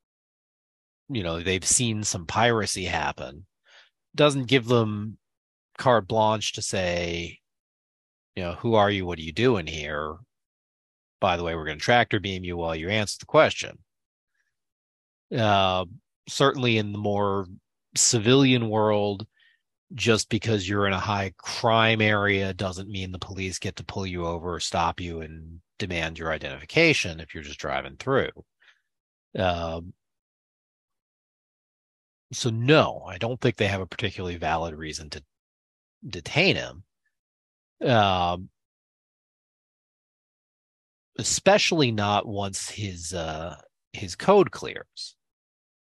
[1.09, 3.47] you know, they've seen some piracy happen,
[4.15, 5.19] doesn't give them
[5.79, 7.39] carte blanche to say,
[8.37, 9.07] you know, who are you?
[9.07, 10.17] What are you doing here?
[11.21, 13.79] By the way, we're going to tractor beam you while you answer the question.
[15.37, 15.85] Uh,
[16.29, 17.47] certainly in the more
[17.97, 19.27] civilian world,
[19.95, 24.07] just because you're in a high crime area doesn't mean the police get to pull
[24.07, 28.31] you over stop you and demand your identification if you're just driving through.
[29.39, 29.95] Um,
[32.33, 35.23] so no, I don't think they have a particularly valid reason to
[36.07, 36.85] detain him.
[37.89, 38.51] Um,
[41.19, 43.57] especially not once his uh,
[43.93, 45.17] his code clears.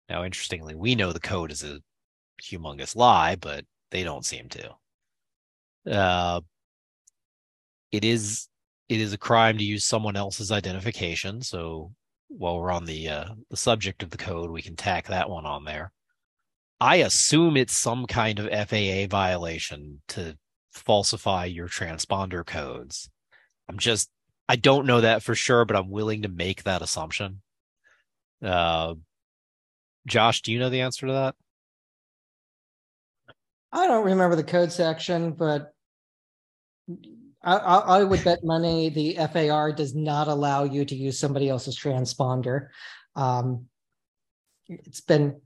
[0.10, 1.80] Now, interestingly, we know the code is a
[2.44, 4.76] humongous lie, but they don't seem to.
[5.90, 6.42] Uh,
[7.92, 8.48] it is
[8.90, 11.42] it is a crime to use someone else's identification.
[11.42, 11.94] So
[12.28, 15.46] while we're on the uh, the subject of the code, we can tack that one
[15.46, 15.92] on there.
[16.80, 20.38] I assume it's some kind of FAA violation to
[20.74, 23.10] falsify your transponder codes.
[23.70, 24.10] I'm just
[24.48, 27.42] I don't know that for sure, but I'm willing to make that assumption.
[28.44, 28.96] Uh,
[30.08, 31.36] Josh, do you know the answer to that?
[33.72, 35.74] I don't remember the code section, but
[37.44, 41.50] I, I, I would bet money the FAR does not allow you to use somebody
[41.50, 42.68] else's transponder.
[43.16, 43.68] Um,
[44.68, 45.40] it's been,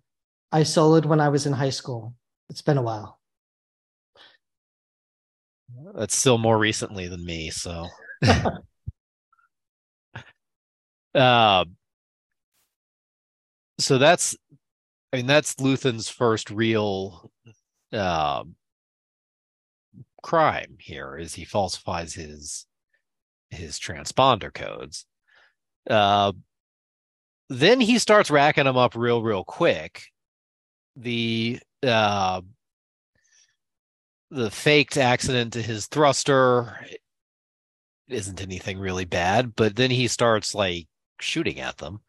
[0.51, 2.15] I soloed when I was in high school.
[2.49, 3.19] It's been a while.
[5.95, 7.87] That's still more recently than me, so.
[11.16, 11.66] uh,
[13.80, 14.36] so that's,
[15.13, 17.32] I mean, that's Luthen's first real
[17.91, 18.43] uh,
[20.22, 22.66] crime here is he falsifies his
[23.51, 25.05] his transponder codes.
[25.89, 26.34] Uh,
[27.49, 30.05] then he starts racking them up real, real quick.
[30.95, 32.41] The uh,
[34.32, 36.80] the faked accident to his thruster
[38.07, 40.88] isn't anything really bad, but then he starts like
[41.20, 41.99] shooting at them,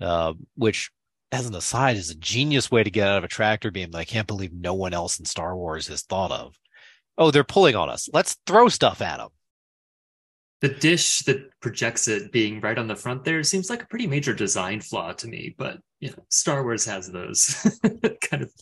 [0.00, 0.90] uh, which,
[1.32, 3.98] as an aside, is a genius way to get out of a tractor beam that
[3.98, 6.56] I can't believe no one else in Star Wars has thought of.
[7.18, 8.08] Oh, they're pulling on us.
[8.12, 9.28] Let's throw stuff at them.
[10.60, 14.06] The dish that projects it being right on the front there seems like a pretty
[14.06, 17.78] major design flaw to me, but you know, Star Wars has those
[18.30, 18.52] kind of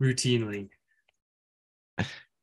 [0.00, 0.68] routinely.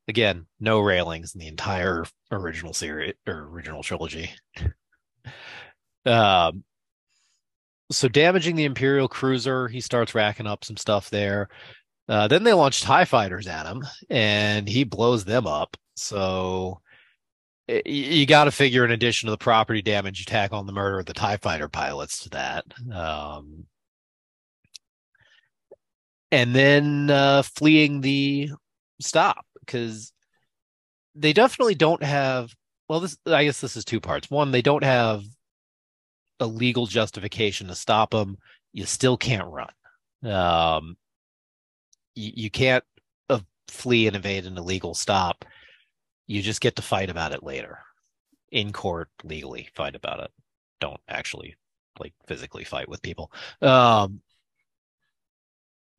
[0.08, 4.32] Again, no railings in the entire original series or original trilogy.
[6.08, 6.64] um,
[7.91, 11.49] so damaging the Imperial cruiser, he starts racking up some stuff there.
[12.10, 15.76] Uh, then they launch TIE fighters at him and he blows them up.
[15.95, 16.82] So
[17.68, 20.74] y- you got to figure, in addition to the property damage, you tack on the
[20.74, 22.66] murder of the TIE fighter pilots to that.
[22.93, 23.66] Um,
[26.32, 28.51] and then uh, fleeing the
[28.99, 30.12] stop because
[31.16, 32.53] they definitely don't have.
[32.89, 34.30] Well, this I guess this is two parts.
[34.30, 35.24] One, they don't have
[36.39, 38.38] a legal justification to stop them.
[38.73, 39.71] You still can't run.
[40.23, 40.97] Um,
[42.15, 42.83] you, you can't
[43.29, 45.45] uh, flee and evade an illegal stop.
[46.27, 47.79] You just get to fight about it later
[48.51, 49.69] in court legally.
[49.73, 50.31] Fight about it.
[50.79, 51.55] Don't actually
[51.99, 53.31] like physically fight with people.
[53.61, 54.21] Um,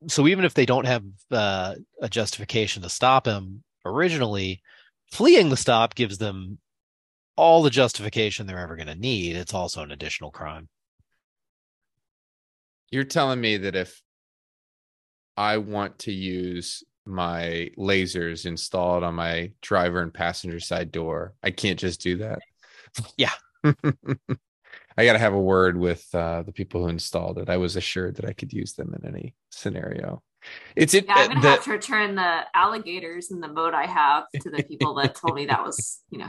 [0.07, 4.63] so even if they don't have uh, a justification to stop him originally,
[5.11, 6.59] fleeing the stop gives them
[7.39, 9.37] all the justification they're ever going to need.
[9.37, 10.69] It's also an additional crime.
[12.91, 14.03] You're telling me that if
[15.37, 21.35] I want to use my lasers installed on my driver and passenger side door.
[21.43, 22.41] I can't just do that.
[23.17, 23.33] Yeah.
[23.65, 27.49] I got to have a word with uh, the people who installed it.
[27.49, 30.23] I was assured that I could use them in any scenario.
[30.77, 31.07] It's it.
[31.07, 34.51] Yeah, I'm gonna the- have to return the alligators and the boat I have to
[34.51, 36.29] the people that told me that was, you know,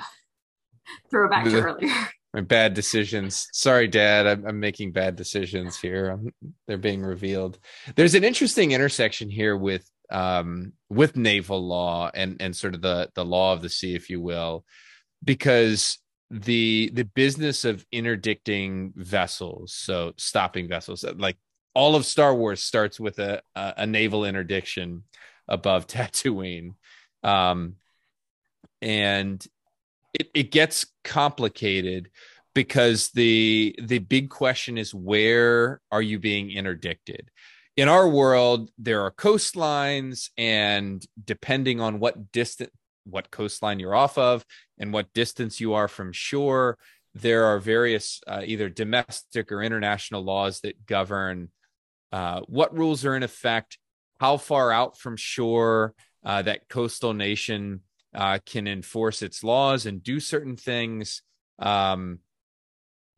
[1.10, 1.94] throwback to earlier.
[2.34, 3.48] my bad decisions.
[3.54, 4.28] Sorry, Dad.
[4.28, 6.10] I'm, I'm making bad decisions here.
[6.10, 6.34] I'm,
[6.68, 7.60] they're being revealed.
[7.96, 13.10] There's an interesting intersection here with um, with naval law and and sort of the
[13.16, 14.66] the law of the sea, if you will,
[15.24, 16.00] because
[16.32, 21.38] the the business of interdicting vessels, so stopping vessels, like
[21.74, 25.04] all of Star Wars starts with a a, a naval interdiction
[25.48, 26.74] above Tatooine,
[27.24, 27.76] um,
[28.82, 29.46] and
[30.14, 32.10] it, it gets complicated
[32.54, 37.30] because the the big question is where are you being interdicted?
[37.78, 42.72] In our world there are coastlines and depending on what distance
[43.06, 44.46] what coastline you're off of
[44.78, 46.78] and what distance you are from shore
[47.16, 51.50] there are various uh, either domestic or international laws that govern
[52.12, 53.78] uh, what rules are in effect
[54.20, 55.94] how far out from shore
[56.24, 57.82] uh, that coastal nation
[58.14, 61.22] uh, can enforce its laws and do certain things.
[61.60, 62.20] Um,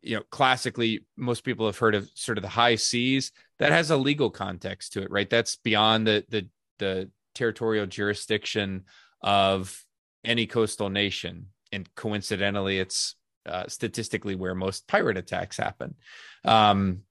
[0.02, 3.32] you know, classically, most people have heard of sort of the high seas.
[3.60, 5.30] That has a legal context to it, right?
[5.30, 6.48] That's beyond the the
[6.80, 8.86] the territorial jurisdiction
[9.22, 9.86] of
[10.26, 13.16] any coastal nation, and coincidentally, it's
[13.46, 15.96] uh, statistically where most pirate attacks happen.
[16.44, 17.02] Um,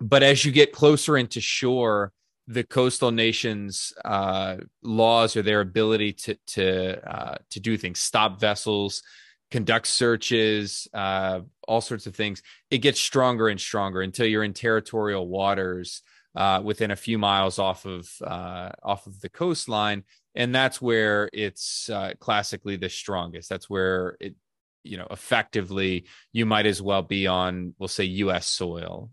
[0.00, 2.12] but as you get closer into shore,
[2.48, 8.40] the coastal nations uh, laws or their ability to to uh, to do things, stop
[8.40, 9.02] vessels,
[9.50, 12.42] conduct searches, uh, all sorts of things.
[12.70, 16.02] It gets stronger and stronger until you're in territorial waters
[16.36, 21.28] uh, within a few miles off of uh, off of the coastline, and that's where
[21.32, 23.48] it's uh, classically the strongest.
[23.48, 24.36] That's where it
[24.84, 28.46] you know effectively you might as well be on we'll say U.S.
[28.46, 29.10] soil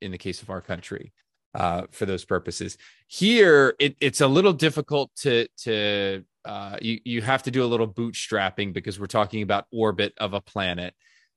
[0.00, 1.12] in the case of our country
[1.54, 2.78] uh, for those purposes.
[3.06, 7.66] Here, it, it's a little difficult to to uh, you you have to do a
[7.66, 10.94] little bootstrapping because we're talking about orbit of a planet.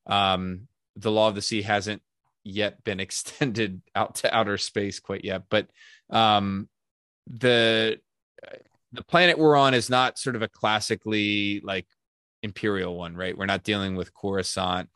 [0.07, 2.01] Um, the law of the sea hasn't
[2.43, 5.67] yet been extended out to outer space quite yet, but
[6.09, 6.69] um,
[7.27, 7.99] the
[8.93, 11.85] the planet we're on is not sort of a classically like
[12.41, 13.37] imperial one, right?
[13.37, 14.89] We're not dealing with Coruscant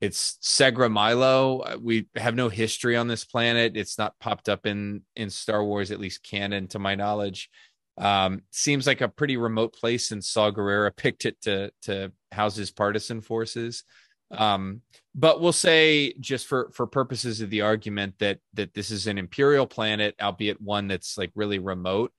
[0.00, 1.78] it's Segra Milo.
[1.78, 3.76] We have no history on this planet.
[3.76, 7.50] It's not popped up in in Star Wars, at least canon, to my knowledge.
[7.98, 12.56] Um, seems like a pretty remote place, and Saw Gerrera picked it to to house
[12.56, 13.84] his partisan forces.
[14.30, 14.82] Um,
[15.14, 19.18] but we'll say, just for for purposes of the argument, that that this is an
[19.18, 22.12] imperial planet, albeit one that's like really remote.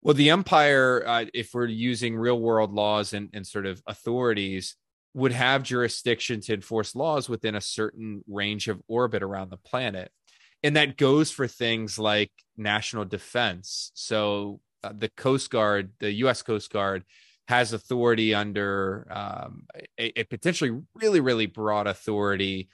[0.00, 4.76] Well, the Empire, uh, if we're using real world laws and, and sort of authorities,
[5.14, 10.10] would have jurisdiction to enforce laws within a certain range of orbit around the planet.
[10.62, 13.90] And that goes for things like national defense.
[13.94, 17.04] So uh, the Coast Guard, the US Coast Guard,
[17.48, 19.66] has authority under um,
[19.98, 22.68] a, a, potentially really, really broad authority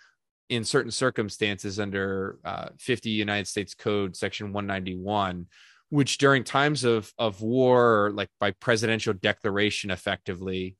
[0.48, 5.46] in certain circumstances under uh, 50 United States Code, Section 191,
[5.88, 10.76] which during times of, of war, like by presidential declaration, effectively,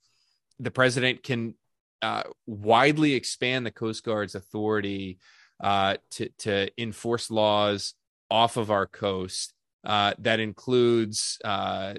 [0.58, 1.54] the president can
[2.02, 5.18] uh, widely expand the Coast Guard's authority
[5.62, 7.94] uh, to to enforce laws
[8.30, 9.52] off of our coast.
[9.84, 11.94] Uh, that includes uh,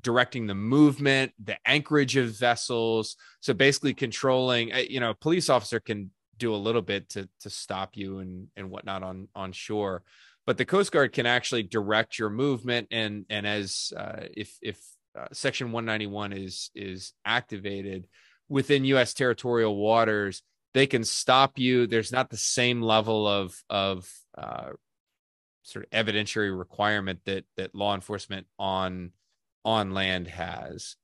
[0.00, 3.16] directing the movement, the anchorage of vessels.
[3.40, 4.72] So basically, controlling.
[4.72, 8.18] uh, You know, a police officer can do a little bit to to stop you
[8.18, 10.02] and and whatnot on on shore,
[10.46, 12.88] but the Coast Guard can actually direct your movement.
[12.90, 14.78] And and as uh, if if
[15.18, 18.06] uh, Section 191 is is activated
[18.48, 19.14] within U.S.
[19.14, 20.42] territorial waters,
[20.74, 21.86] they can stop you.
[21.86, 24.70] There's not the same level of of uh,
[25.62, 29.12] sort of evidentiary requirement that that law enforcement on
[29.64, 30.96] on land has,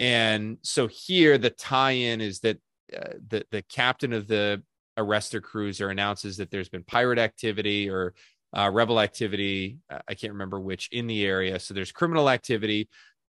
[0.00, 2.58] and so here the tie-in is that
[2.96, 4.62] uh, the the captain of the
[4.98, 8.14] arrestor cruiser announces that there's been pirate activity or
[8.56, 9.78] uh, rebel activity.
[9.90, 11.58] I can't remember which in the area.
[11.58, 12.88] So there's criminal activity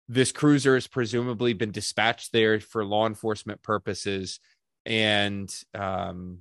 [0.09, 4.39] this cruiser has presumably been dispatched there for law enforcement purposes
[4.85, 6.39] and um,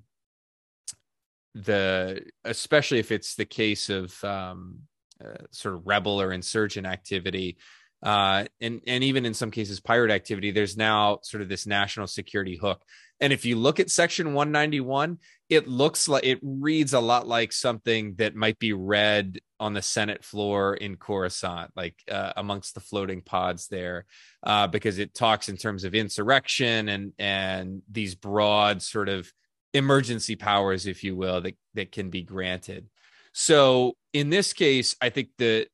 [1.55, 4.81] the especially if it's the case of um,
[5.25, 7.57] uh, sort of rebel or insurgent activity
[8.03, 12.07] uh, and and even in some cases pirate activity, there's now sort of this national
[12.07, 12.83] security hook.
[13.21, 17.53] And if you look at Section 191, it looks like it reads a lot like
[17.53, 22.81] something that might be read on the Senate floor in Coruscant, like uh, amongst the
[22.81, 24.07] floating pods there,
[24.43, 29.33] uh, because it talks in terms of insurrection and and these broad sort of
[29.73, 32.89] emergency powers, if you will, that that can be granted.
[33.33, 35.69] So in this case, I think that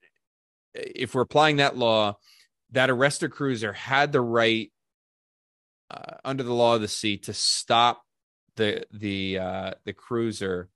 [0.74, 2.18] if we're applying that law,
[2.72, 4.70] that arrestor cruiser had the right
[5.90, 8.02] uh, under the law of the sea to stop
[8.56, 10.68] the the uh, the cruiser.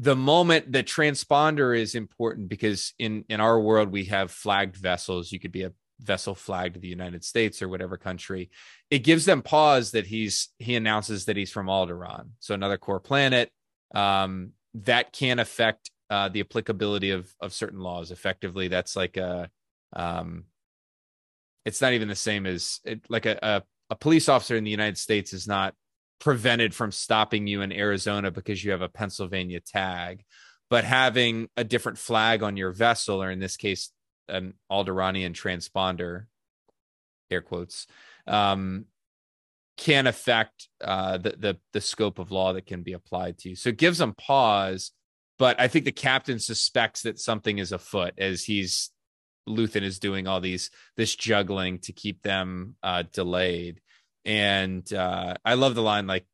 [0.00, 5.32] The moment the transponder is important because in in our world we have flagged vessels.
[5.32, 8.50] You could be a vessel flagged to the United States or whatever country.
[8.90, 13.00] It gives them pause that he's he announces that he's from Alderaan, so another core
[13.00, 13.50] planet.
[13.94, 18.12] Um, that can affect uh, the applicability of of certain laws.
[18.12, 19.50] Effectively, that's like a
[19.94, 20.44] um,
[21.64, 24.70] it's not even the same as it, like a, a a police officer in the
[24.70, 25.74] United States is not
[26.20, 30.24] prevented from stopping you in Arizona because you have a Pennsylvania tag,
[30.70, 33.90] but having a different flag on your vessel, or in this case,
[34.28, 36.26] an Alderaanian transponder,
[37.30, 37.86] air quotes,
[38.26, 38.86] um,
[39.76, 43.56] can affect uh, the, the the scope of law that can be applied to you.
[43.56, 44.90] So it gives them pause
[45.38, 48.90] but I think the captain suspects that something is afoot as he's
[49.48, 53.80] Luthen is doing all these this juggling to keep them uh, delayed.
[54.28, 56.26] And uh, I love the line like,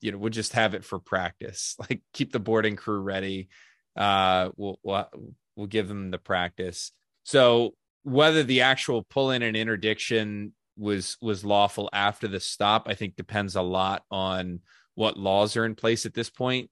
[0.00, 1.76] you know, we'll just have it for practice.
[1.88, 3.48] Like keep the boarding crew ready.
[3.96, 5.08] Uh, we'll, we'll
[5.56, 6.92] we'll give them the practice.
[7.22, 12.94] So whether the actual pull in and interdiction was was lawful after the stop, I
[12.94, 14.60] think depends a lot on
[14.96, 16.70] what laws are in place at this point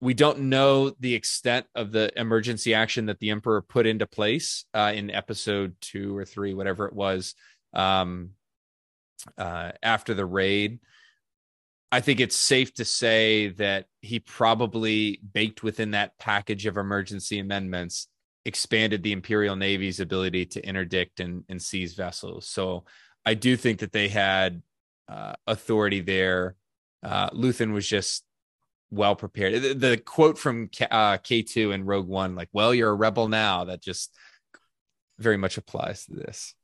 [0.00, 4.66] we don't know the extent of the emergency action that the emperor put into place
[4.74, 7.34] uh, in episode two or three, whatever it was,
[7.72, 8.32] um,
[9.38, 10.80] uh, after the raid.
[11.92, 17.38] I think it's safe to say that he probably baked within that package of emergency
[17.38, 18.08] amendments
[18.44, 22.46] expanded the Imperial Navy's ability to interdict and, and seize vessels.
[22.46, 22.84] So
[23.24, 24.62] I do think that they had
[25.08, 26.56] uh, authority there.
[27.02, 28.24] Uh, Luthen was just
[28.90, 29.62] well prepared.
[29.62, 33.28] The, the quote from K, uh, K2 and Rogue One, like, well, you're a rebel
[33.28, 34.14] now, that just
[35.18, 36.54] very much applies to this.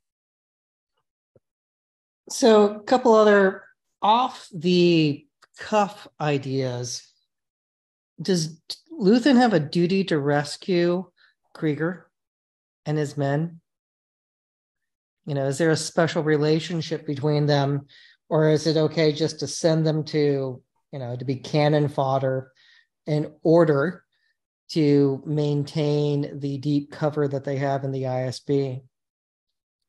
[2.31, 3.64] So, a couple other
[4.03, 5.26] off the
[5.59, 7.07] cuff ideas.
[8.20, 8.61] Does
[8.93, 11.05] Luthen have a duty to rescue
[11.55, 12.03] Kreegyr
[12.87, 13.61] and his men?
[15.26, 17.87] You know, is there a special relationship between them,
[18.28, 20.62] or is it okay just to send them to
[20.93, 22.53] you know, to be cannon fodder
[23.07, 24.05] in order
[24.70, 28.83] to maintain the deep cover that they have in the ISB.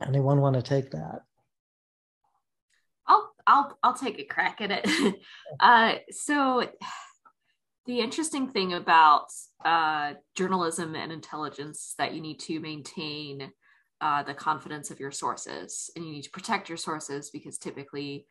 [0.06, 1.22] Anyone want to take that?
[3.48, 5.16] I'll I'll take a crack at it.
[5.60, 6.68] uh, so
[7.86, 9.28] the interesting thing about
[9.66, 13.52] uh, journalism and intelligence that you need to maintain
[14.02, 18.26] uh, the confidence of your sources and you need to protect your sources because typically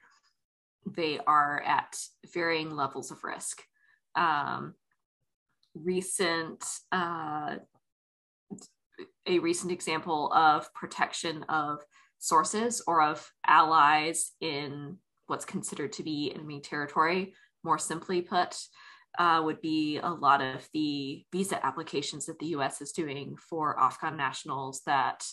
[0.87, 1.97] they are at
[2.33, 3.63] varying levels of risk.
[4.17, 4.75] Um,
[5.75, 7.57] recent, uh,
[9.27, 11.81] a recent example of protection of
[12.21, 18.57] sources or of allies in what's considered to be enemy territory, more simply put,
[19.19, 23.79] uh, would be a lot of the visa applications that the US is doing for
[23.81, 25.25] Afghan nationals that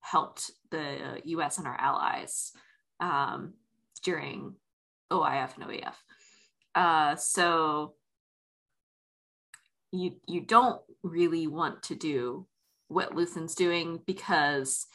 [0.00, 2.52] helped the US and our allies
[3.00, 3.54] um,
[4.02, 4.54] during
[5.12, 5.94] OIF and OEF.
[6.74, 7.94] Uh, so
[9.90, 12.46] you you don't really want to do
[12.88, 14.86] what Luthen's doing because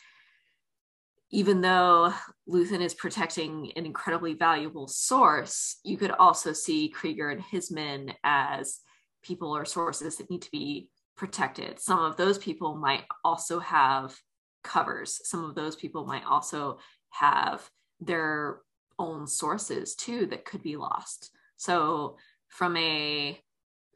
[1.34, 2.14] even though
[2.48, 8.14] Luthen is protecting an incredibly valuable source, you could also see Kreegyr and his men
[8.24, 8.82] as
[9.24, 11.80] people or sources that need to be protected.
[11.80, 14.16] Some of those people might also have
[14.64, 15.22] covers.
[15.28, 16.78] Some of those people might also
[17.10, 17.68] have
[18.00, 18.60] their
[19.00, 21.32] own sources too that could be lost.
[21.58, 22.18] So,
[22.50, 23.42] from a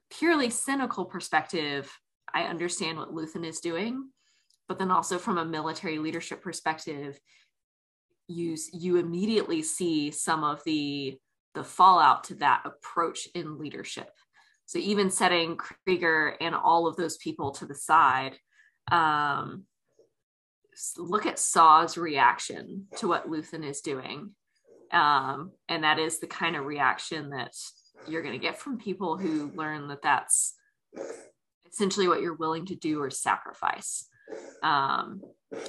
[0.09, 1.95] purely cynical perspective,
[2.33, 4.09] I understand what Luthen is doing,
[4.67, 7.19] but then also from a military leadership perspective,
[8.27, 11.17] you you immediately see some of the
[11.53, 14.09] the fallout to that approach in leadership.
[14.65, 18.37] So even setting Kreegyr and all of those people to the side,
[18.91, 19.63] um,
[20.97, 24.35] look at Saw's reaction to what Luthen is doing
[24.91, 27.53] um, and that is the kind of reaction that
[28.07, 30.55] you're going to get from people who learn that that's
[31.69, 34.07] essentially what you're willing to do or sacrifice
[34.63, 35.21] um,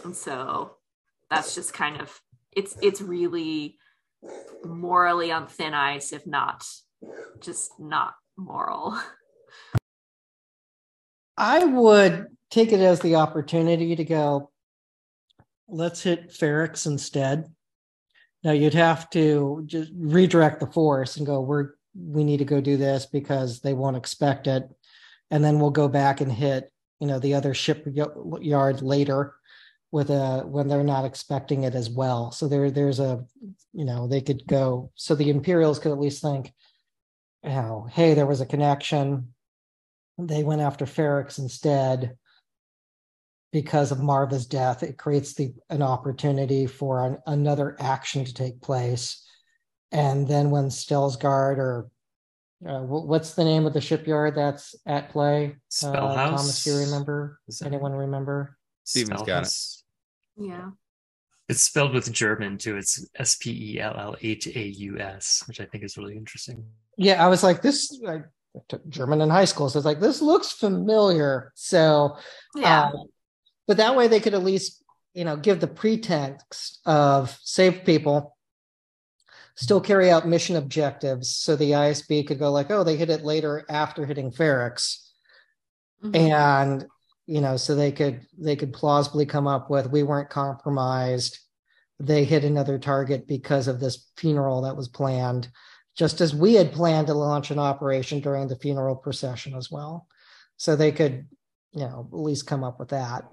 [0.04, 0.76] and so
[1.30, 2.20] that's just kind of
[2.52, 3.78] it's it's really
[4.64, 6.64] morally on thin ice, if not
[7.40, 8.98] just not moral.
[11.36, 14.50] I would take it as the opportunity to go,
[15.68, 17.44] let's hit Ferrix instead.
[18.42, 22.60] Now you'd have to just redirect the force and go, we're we need to go
[22.60, 24.68] do this because they won't expect it.
[25.30, 29.34] And then we'll go back and hit, you know, the other shipyard later
[29.90, 32.30] with a when they're not expecting it as well.
[32.30, 33.24] So there there's a
[33.72, 36.52] you know, they could go so the Imperials could at least think,
[37.42, 39.34] you know, hey, there was a connection.
[40.18, 42.16] They went after Ferrix instead
[43.52, 44.82] because of Maarva's death.
[44.82, 49.24] It creates the an opportunity for an, another action to take place.
[49.90, 51.90] And then when Stelsgard or
[52.66, 55.56] uh, what's the name of the shipyard that's at play?
[55.70, 55.94] Spellhaus.
[55.94, 57.38] Uh, Thomas, do you remember?
[57.48, 58.56] Is that- Anyone remember?
[58.84, 59.52] Steven's got it.
[60.36, 60.70] Yeah.
[61.48, 62.76] It's spelled with German too.
[62.76, 66.16] It's S P E L L H A U S, which I think is really
[66.16, 66.64] interesting.
[66.96, 67.98] Yeah, I was like, this.
[68.06, 68.20] I
[68.68, 71.52] took German in high school, so it's like this looks familiar.
[71.54, 72.16] So,
[72.56, 72.86] Yeah.
[72.88, 72.92] uh,
[73.66, 74.82] but that way they could at least,
[75.14, 78.36] you know, give the pretext of save people,
[79.58, 83.24] still carry out mission objectives, so the ISB could go like, oh, they hit it
[83.24, 85.04] later after hitting Ferrix.
[86.04, 86.14] Mhm.
[86.14, 86.86] and
[87.26, 91.40] you know so they could they could plausibly come up with we weren't compromised.
[91.98, 95.48] They hit another target because of this funeral that was planned
[95.96, 100.06] just as we had planned to launch an operation during the funeral procession as well.
[100.56, 101.26] So they could
[101.72, 103.24] you know at least come up with that.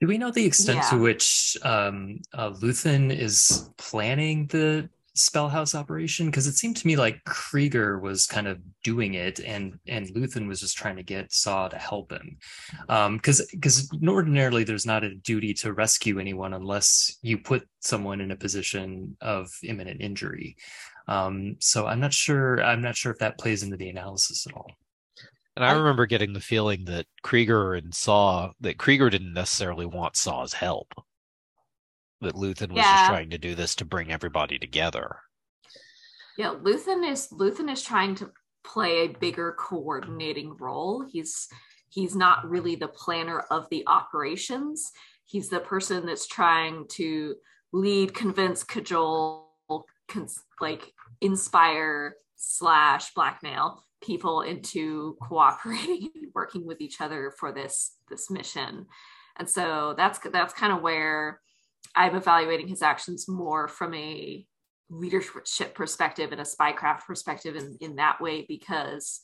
[0.00, 6.26] Do we know the extent to which um, uh, Luthen is planning the Spellhaus operation?
[6.26, 10.46] Because it seemed to me like Kreegyr was kind of doing it, and and Luthen
[10.48, 12.38] was just trying to get Saw to help him.
[12.88, 18.20] Um because because ordinarily there's not a duty to rescue anyone unless you put someone
[18.20, 20.56] in a position of imminent injury.
[21.08, 22.62] Um, so I'm not sure.
[22.62, 24.70] I'm not sure if that plays into the analysis at all.
[25.56, 29.86] And I I- remember getting the feeling that Kreegyr and Saw that Kreegyr didn't necessarily
[29.86, 30.92] want Saw's help.
[32.20, 32.96] That Luthen was Yeah.
[32.96, 35.20] just trying to do this to bring everybody together.
[36.36, 38.30] Yeah, Luthen is Luthen is trying to
[38.62, 41.04] play a bigger coordinating role.
[41.10, 41.48] He's
[41.88, 44.92] he's not really the planner of the operations.
[45.24, 47.36] He's the person that's trying to
[47.72, 49.48] lead, convince, cajole,
[50.08, 57.96] cons- like inspire slash blackmail people into cooperating and working with each other for this
[58.08, 58.86] this mission.
[59.36, 61.40] And so that's that's kind of where
[61.94, 64.44] I'm evaluating his actions more from a
[64.90, 69.20] leadership perspective and a spycraft perspective in, in that way because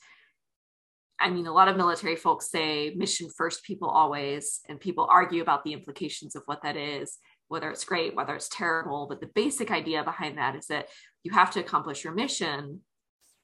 [1.18, 5.40] I mean, a lot of military folks say mission first, people always, and people argue
[5.40, 9.06] about the implications of what that is, whether it's great, whether it's terrible.
[9.08, 10.88] But the basic idea behind that is that
[11.22, 12.82] you have to accomplish your mission,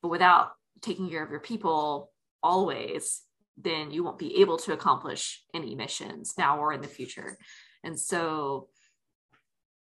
[0.03, 0.51] but without
[0.83, 3.23] taking care of your people always,
[3.57, 7.39] then you won't be able to accomplish any missions now or in the future.
[7.85, 8.69] And so,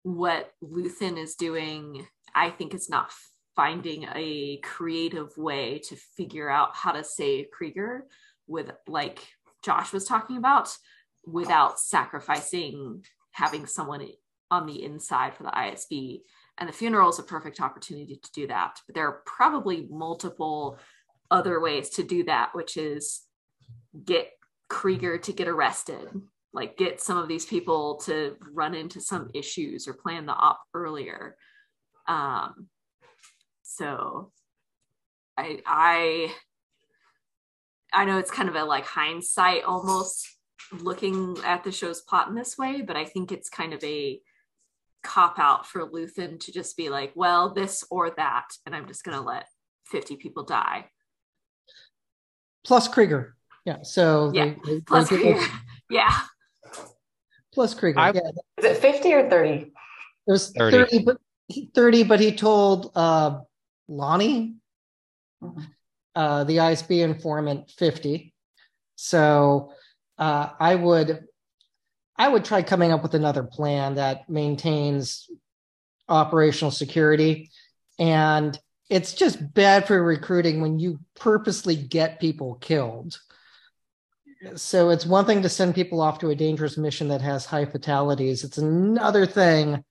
[0.03, 3.11] what Luthen is doing, I think, is not
[3.55, 8.01] finding a creative way to figure out how to save Kreegyr
[8.47, 9.19] with, like
[9.63, 10.75] Josh was talking about,
[11.25, 14.05] without sacrificing having someone
[14.49, 16.21] on the inside for the ISB.
[16.57, 18.79] And the funeral is a perfect opportunity to do that.
[18.85, 20.77] But there are probably multiple
[21.29, 23.21] other ways to do that, which is
[24.03, 24.31] get
[24.69, 26.09] Kreegyr to get arrested,
[26.53, 30.61] like get some of these people to run into some issues or plan the op
[30.73, 31.37] earlier.
[32.07, 32.67] Um,
[33.63, 34.31] so
[35.37, 36.33] I I
[37.93, 40.27] I know it's kind of a like hindsight almost
[40.79, 44.19] looking at the show's plot in this way, but I think it's kind of a
[45.03, 49.03] cop out for Luthen to just be like, well, this or that, and I'm just
[49.03, 49.45] gonna let
[49.85, 50.89] 50 people die.
[52.63, 53.31] plus Kreegyr
[53.65, 55.59] yeah so Yeah, they- they- they Plus, did- Kreegyr.
[55.89, 56.21] yeah,
[57.53, 59.51] plus Kreegyr I- yeah Is it 50 or 30?
[59.51, 59.71] It
[60.27, 60.77] was 30.
[60.77, 63.39] 30, but he- 30, but he told uh,
[63.89, 64.55] Lonni,
[66.15, 68.33] uh, the ISB informant, 50.
[68.95, 69.73] So
[70.17, 71.25] uh, I would
[72.17, 75.27] I would try coming up with another plan that maintains
[76.07, 77.49] operational security.
[77.97, 78.57] And
[78.89, 83.19] it's just bad for recruiting when you purposely get people killed.
[84.55, 87.65] So it's one thing to send people off to a dangerous mission that has high
[87.65, 88.43] fatalities.
[88.43, 89.83] It's another thing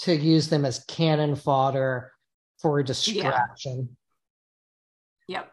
[0.00, 2.12] to use them as cannon fodder
[2.60, 3.96] for a distraction.
[5.28, 5.50] yep.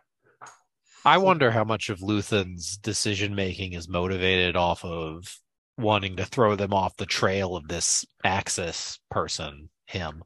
[1.06, 5.38] I wonder how much of Luthen's decision making is motivated off of
[5.78, 10.24] wanting to throw them off the trail of this Axis person, him.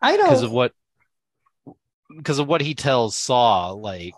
[0.00, 0.72] I don't Because of what
[2.16, 4.14] because of what he tells Saw, like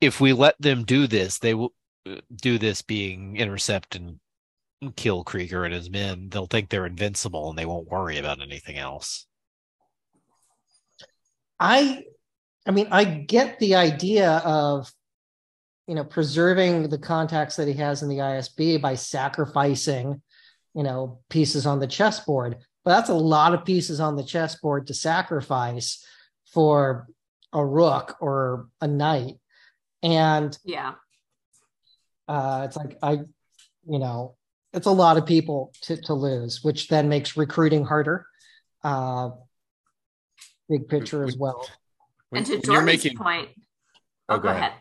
[0.00, 1.72] if we let them do this, they will
[2.08, 4.20] uh, do this being intercept and
[4.94, 6.28] kill Kreegyr and his men.
[6.28, 9.26] They'll think they're invincible and they won't worry about anything else.
[11.58, 12.04] I,
[12.66, 14.92] I mean, I get the idea of,
[15.86, 20.20] you know, preserving the contacts that he has in the ISB by sacrificing,
[20.74, 22.56] you know, pieces on the chessboard.
[22.84, 26.04] But that's a lot of pieces on the chessboard to sacrifice
[26.52, 27.08] for
[27.52, 29.36] a rook or a knight.
[30.02, 30.94] And Yeah.
[32.28, 33.12] uh, it's like I,
[33.88, 34.36] you know,
[34.72, 38.26] it's a lot of people to, to lose, which then makes recruiting harder.
[38.84, 39.30] Uh,
[40.68, 41.68] big picture as well.
[42.30, 43.48] When, and to when you're Jordan's making, point,
[44.28, 44.62] Oh, oh, go go ahead.
[44.62, 44.72] ahead.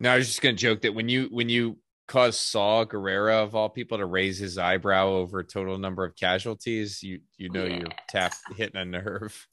[0.00, 3.54] no, I was just gonna joke that when you when you cause Saw Gerrera of
[3.54, 7.88] all people to raise his eyebrow over total number of casualties, you you know you're
[7.88, 7.92] Yeah.
[8.08, 9.46] tap hitting a nerve.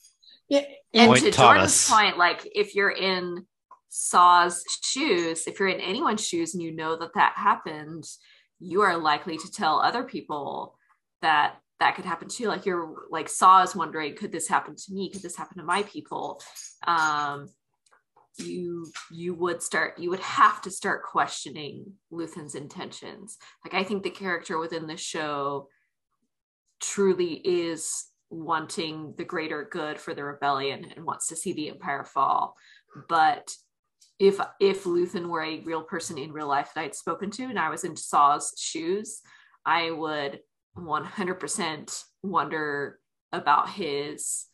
[0.48, 0.62] Yeah,
[0.94, 1.88] And Point to Thomas.
[1.88, 3.46] Jordan's point, like if you're in
[3.90, 8.06] Saw's shoes, if you're in anyone's shoes and you know that that happened,
[8.60, 10.78] you are likely to tell other people
[11.22, 12.48] that that could happen too.
[12.48, 15.10] Like you're like Saw is wondering, could this happen to me?
[15.10, 16.42] Could this happen to my people?
[16.88, 17.50] Um,
[18.38, 23.38] you you would start you would have to start questioning Luthen's intentions.
[23.64, 25.70] Like I think the character within the show
[26.82, 32.04] truly is wanting the greater good for the rebellion and wants to see the empire
[32.04, 32.56] fall
[33.10, 33.56] but
[34.20, 37.60] if if Luthen were a real person in real life that I'd spoken to and
[37.60, 39.22] I was in Saw's shoes
[39.66, 40.42] I would
[40.78, 43.00] 100% wonder
[43.32, 44.46] about his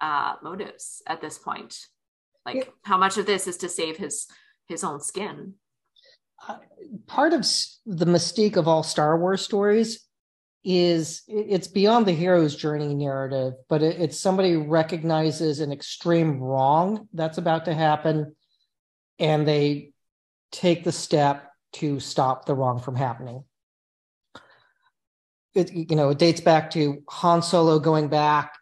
[0.00, 1.76] uh motives at this point.
[2.46, 2.64] Like Yeah.
[2.84, 4.26] how much of this is to save his
[4.68, 5.54] his own skin?
[7.06, 7.40] Part of
[7.86, 10.06] the mystique of all Star Wars stories
[10.64, 17.08] is it's beyond the hero's journey narrative, but it, it's somebody recognizes an extreme wrong
[17.12, 18.34] that's about to happen,
[19.18, 19.92] and they
[20.52, 23.44] take the step to stop the wrong from happening.
[25.54, 28.54] It you know it dates back to Han Solo going back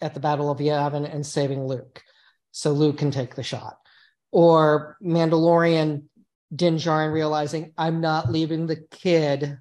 [0.00, 2.02] at the Battle of Yavin and saving Luke,
[2.50, 3.78] so Luke can take the shot,
[4.30, 6.04] or Mandalorian
[6.54, 9.58] Din Djarin realizing I'm not leaving the kid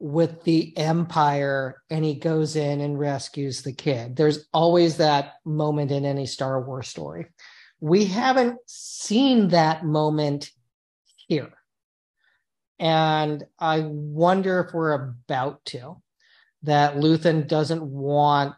[0.00, 4.16] with the Empire, and he goes in and rescues the kid.
[4.16, 7.26] There's always that moment in any Star Wars story.
[7.84, 10.50] We haven't seen that moment
[11.28, 11.52] here.
[12.78, 15.96] And I wonder if we're about to.
[16.62, 18.54] That Luthen doesn't want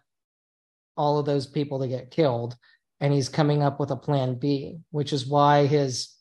[0.97, 2.55] all of those people to get killed,
[3.01, 6.14] and he's coming up with a plan B, which is why his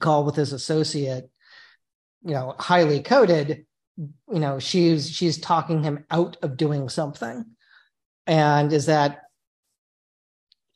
[0.00, 1.30] call with his associate,
[2.24, 3.66] you know, highly coded,
[3.96, 7.44] you know, she's she's talking him out of doing something.
[8.26, 9.21] And is that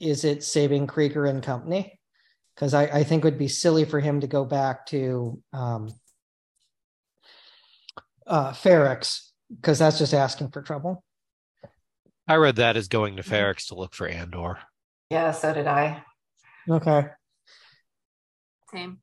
[0.00, 1.98] is it saving Kreegyr and company?
[2.54, 5.92] Because I, I think it would be silly for him to go back to um
[8.26, 11.04] uh Ferrix, because that's just asking for trouble.
[12.28, 14.58] I read that as going to Ferrix to look for Andor.
[15.10, 16.02] Yeah, so did I.
[16.68, 17.06] Okay.
[18.72, 18.98] same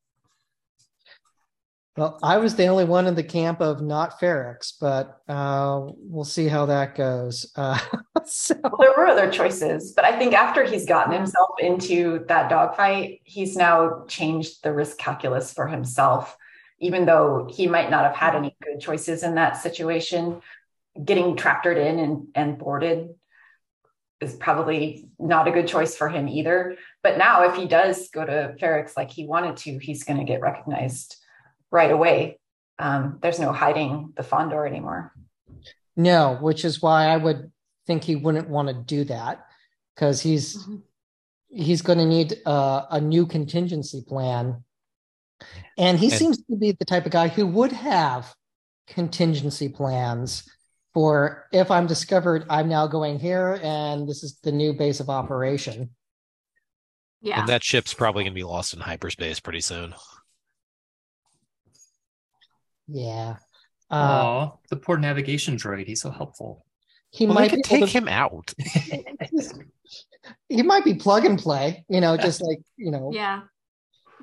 [1.96, 6.24] Well, I was the only one in the camp of not Ferrix, but uh, we'll
[6.24, 7.52] see how that goes.
[7.54, 7.78] Uh,
[8.24, 12.50] so, Well, there were other choices, but I think after he's gotten himself into that
[12.50, 16.36] dogfight, he's now changed the risk calculus for himself.
[16.80, 20.42] Even though he might not have had any good choices in that situation,
[21.02, 23.10] getting tractored in and, and boarded
[24.20, 26.76] is probably not a good choice for him either.
[27.04, 30.24] But now, if he does go to Ferrix like he wanted to, he's going to
[30.24, 31.18] get recognized
[31.74, 32.38] right away.
[32.78, 35.12] Um, there's no hiding the Fondor anymore.
[35.96, 37.52] no, which is why I would
[37.86, 39.44] think he wouldn't want to do that
[39.94, 40.82] because he's Mhm.
[41.48, 44.64] he's going to need uh, a new contingency plan,
[45.78, 48.34] and he And- seems to be the type of guy who would have
[48.88, 50.48] contingency plans
[50.94, 55.08] for if I'm discovered, I'm now going here, and this is the new base of
[55.10, 55.94] operation.
[57.20, 59.94] yeah And that ship's probably going to be lost in hyperspace pretty soon.
[62.88, 63.36] Yeah.
[63.90, 65.86] Uh, Oh, the poor navigation droid.
[65.86, 66.64] He's so helpful.
[67.10, 68.52] he Well, might could be take to- him out.
[70.48, 73.42] he might be plug and play, you know, just like, you know, yeah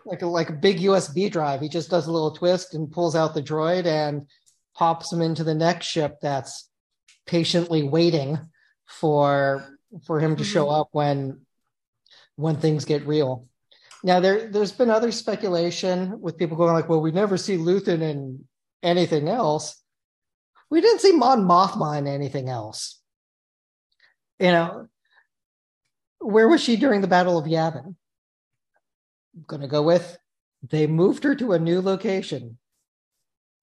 [0.03, 1.61] like a, like a big USB drive.
[1.61, 4.25] He just does a little twist and pulls out the droid and
[4.73, 6.69] pops him into the next ship that's
[7.27, 8.39] patiently waiting
[8.87, 10.79] for for him to show Mhm.
[10.81, 11.41] up when
[12.35, 13.45] when things get real.
[14.03, 18.01] now there there's been other speculation with people going like, well, we never see Luthen
[18.01, 18.43] in
[18.83, 19.81] anything else.
[20.69, 22.99] We didn't see Mon Mothma in anything else.
[24.39, 24.87] You know,
[26.19, 27.95] where was she during the Battle of Yavin?
[29.35, 30.17] I'm gonna go with
[30.69, 32.57] they moved her to a new location.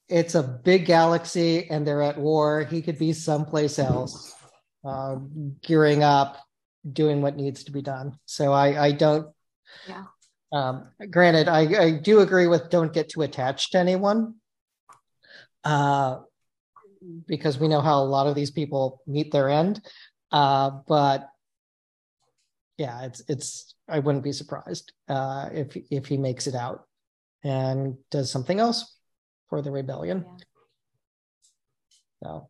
[0.08, 2.64] It's a big galaxy and they're at war.
[2.64, 4.34] He could be someplace else,
[4.84, 5.16] uh,
[5.62, 6.38] gearing up,
[6.90, 8.18] doing what needs to be done.
[8.24, 9.28] So I, I don't.
[9.86, 10.04] Yeah.
[10.50, 14.36] Um, granted, I, I do agree with don't get too attached to anyone,
[15.64, 16.18] uh,
[17.26, 19.80] because we know how a lot of these people meet their end.
[20.30, 21.28] Uh, but
[22.76, 23.74] yeah, it's it's.
[23.88, 26.86] I wouldn't be surprised uh, if if he makes it out
[27.42, 28.96] and does something else
[29.48, 30.24] for the rebellion.
[30.26, 30.44] Yeah.
[32.22, 32.48] So,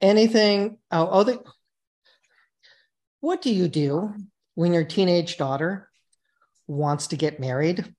[0.00, 0.78] anything?
[0.90, 1.42] Oh, oh, the,
[3.20, 4.14] what do you do
[4.54, 5.90] when your teenage daughter
[6.66, 7.94] wants to get married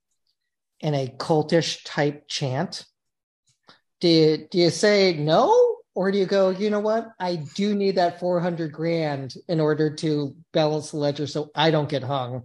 [0.80, 2.86] in a cultish type chant?
[4.00, 5.76] Do you, do you say no?
[5.96, 7.10] Or do you go, you know what?
[7.20, 11.90] I do need that 400 grand in order to balance the ledger so I don't
[11.90, 12.44] get hung.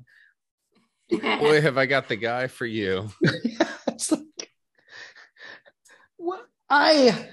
[1.10, 3.10] Boy, have I got the guy for you.
[3.86, 4.50] it's like,
[6.16, 6.46] what?
[6.70, 7.28] I,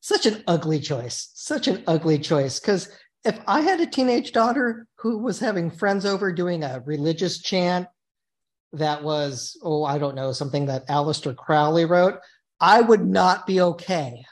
[0.00, 2.58] such an ugly choice, such an ugly choice.
[2.58, 2.88] Because
[3.24, 7.86] if I had a teenage daughter who was having friends over doing a religious chant
[8.72, 12.18] that was, oh, I don't know, something that Aleister Crowley wrote,
[12.60, 14.24] I would not be okay.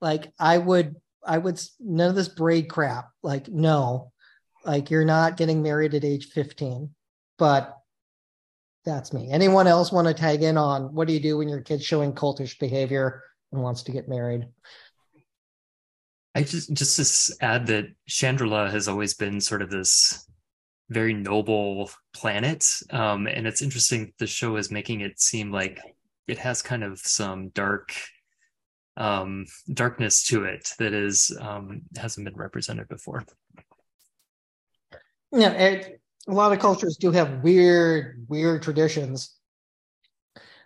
[0.00, 3.08] Like I would, I would none of this braid crap.
[3.22, 4.12] Like no,
[4.64, 6.90] like you're not getting married at age 15.
[7.38, 7.76] But
[8.84, 9.30] that's me.
[9.30, 12.12] Anyone else want to tag in on what do you do when your kid's showing
[12.12, 14.46] cultish behavior and wants to get married?
[16.34, 20.25] I just just to add that Chandrila has always been sort of this
[20.88, 25.80] very noble planet, um, and it's interesting the show is making it seem like
[26.28, 27.92] it has kind of some dark
[28.96, 33.24] um, darkness to it that is um, hasn't been represented before.
[35.32, 39.34] Yeah, it, a lot of cultures do have weird, weird traditions.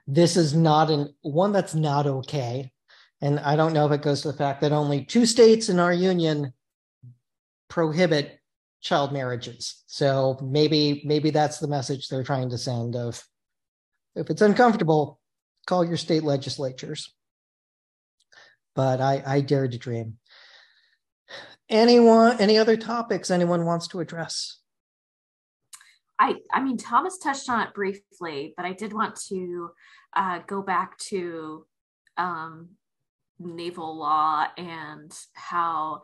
[0.07, 2.71] This is not an one that's not okay.
[3.21, 5.79] And I don't know if it goes to the fact that only two states in
[5.79, 6.53] our union
[7.68, 8.39] prohibit
[8.81, 9.83] child marriages.
[9.87, 13.22] So maybe maybe that's the message they're trying to send of
[14.16, 15.20] if it's uncomfortable,
[15.66, 17.14] call your state legislatures.
[18.74, 20.18] But I, I dare to dream.
[21.68, 24.59] Anyone, any other topics anyone wants to address?
[26.18, 29.70] I, I mean, Thomas touched on it briefly, but I did want to
[30.14, 31.66] uh, go back to
[32.16, 32.70] um,
[33.39, 36.03] naval law and how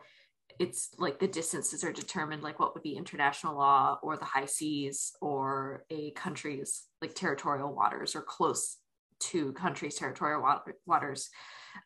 [0.59, 4.45] it's like the distances are determined, like what would be international law or the high
[4.45, 8.77] seas or a country's like territorial waters or close
[9.19, 11.29] to countries' territorial water, waters.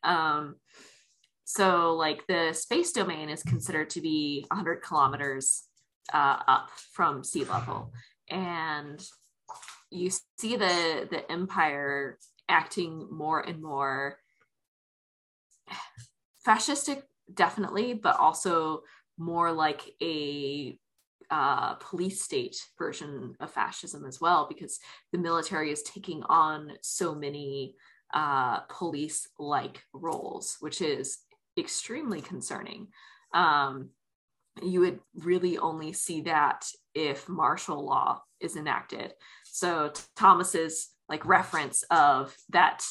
[0.03, 0.55] Um,
[1.43, 5.63] so, like the space domain is considered to be 100 kilometers
[6.13, 7.91] uh, up from sea level
[8.31, 9.05] and
[9.91, 10.09] you
[10.39, 12.17] see the the empire
[12.49, 14.17] acting more and more
[16.47, 17.03] fascistic
[17.33, 18.81] definitely but also
[19.17, 20.77] more like a
[21.29, 24.79] uh, police state version of fascism as well because
[25.11, 27.75] the military is taking on so many
[28.13, 31.19] uh, police like roles which is
[31.57, 32.87] extremely concerning
[33.33, 33.89] um,
[34.61, 39.13] you would really only see that if martial law is enacted.
[39.45, 42.83] So Thomas's like reference of that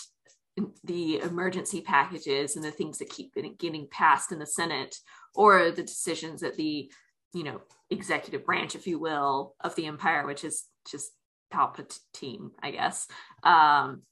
[0.84, 4.96] the emergency packages and the things that keep getting passed in the Senate
[5.34, 6.90] or the decisions that the
[7.32, 11.12] you know executive branch, if you will, of the empire, which is just
[11.52, 13.08] Palpatine, I guess,
[13.42, 14.02] um,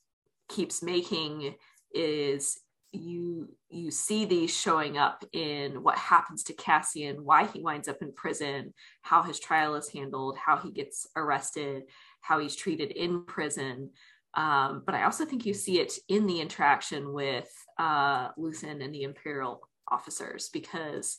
[0.49, 1.55] keeps making
[1.95, 2.59] is
[2.93, 8.01] you you see these showing up in what happens to Cassian, why he winds up
[8.01, 8.73] in prison,
[9.03, 11.85] how his trial is handled, how he gets arrested,
[12.23, 13.91] how he's treated in prison.
[14.39, 18.95] Um, but I also think you see it in the interaction with uh, Luthen and
[18.95, 21.17] the Imperial officers because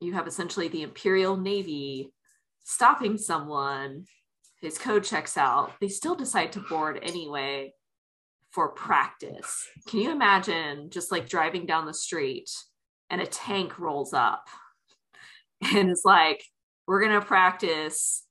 [0.00, 2.12] you have essentially the Imperial Navy
[2.64, 4.06] stopping someone,
[4.60, 7.72] his code checks out, they still decide to board anyway
[8.50, 9.68] for practice.
[9.86, 12.50] Can you imagine just like driving down the street
[13.10, 14.48] and a tank rolls up
[15.72, 16.42] and it's like,
[16.88, 18.24] we're going to practice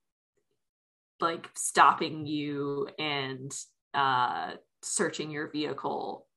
[1.21, 3.49] like stopping you and
[3.93, 6.27] uh, searching your vehicle.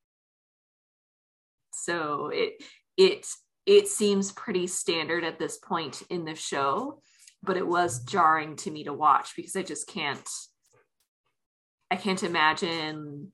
[1.73, 2.63] So it,
[2.97, 3.27] it,
[3.67, 7.01] it seems pretty standard at this point in the show
[7.47, 10.29] but it was jarring to me to watch because I just can't
[11.91, 13.33] I can't imagine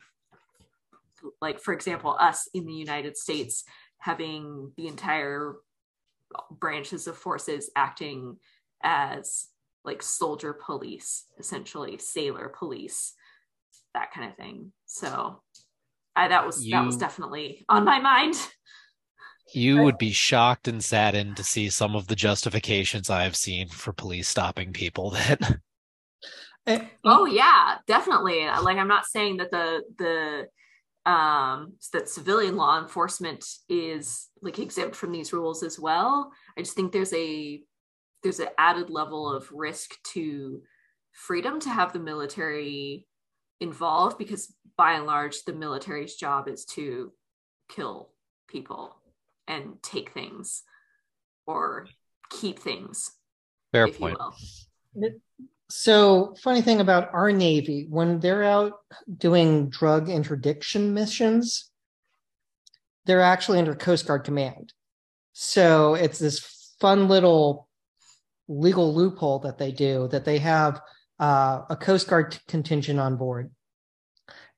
[1.40, 3.64] like for example us in the United States
[3.98, 5.56] having the entire
[6.50, 8.36] branches of forces acting
[8.82, 9.46] as
[9.84, 13.14] like soldier police essentially sailor police
[13.94, 14.72] that kind of thing.
[14.86, 15.42] So
[16.14, 18.34] I, that was you, that was definitely on my mind.
[19.54, 23.92] You would be shocked and saddened to see some of the justifications I've seen for
[23.92, 25.58] police stopping people that
[26.66, 28.46] eh, oh yeah definitely.
[28.46, 34.94] Like i'm not saying that the the um that civilian law enforcement is like exempt
[34.94, 36.32] from these rules as well.
[36.56, 37.62] I just think there's a
[38.22, 40.62] there's an added level of risk to
[41.12, 43.06] freedom to have the military
[43.62, 47.12] involved because by and large the military's job is to
[47.68, 48.10] kill
[48.48, 48.96] people
[49.46, 50.62] and take things
[51.46, 51.86] or
[52.30, 53.12] keep things.
[53.72, 54.18] Fair point.
[55.70, 58.74] So, funny thing about our Navy, when they're out
[59.16, 61.70] doing drug interdiction missions,
[63.06, 64.74] they're actually under Coast Guard command.
[65.32, 67.68] So, it's this fun little
[68.48, 70.78] legal loophole that they do that they have
[71.18, 73.50] uh, a Coast Guard contingent on board.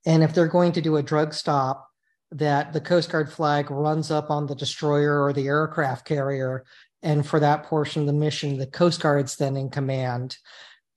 [0.07, 1.89] And if they're going to do a drug stop,
[2.31, 6.65] that the Coast Guard flag runs up on the destroyer or the aircraft carrier.
[7.03, 10.37] And for that portion of the mission, the Coast Guard's then in command.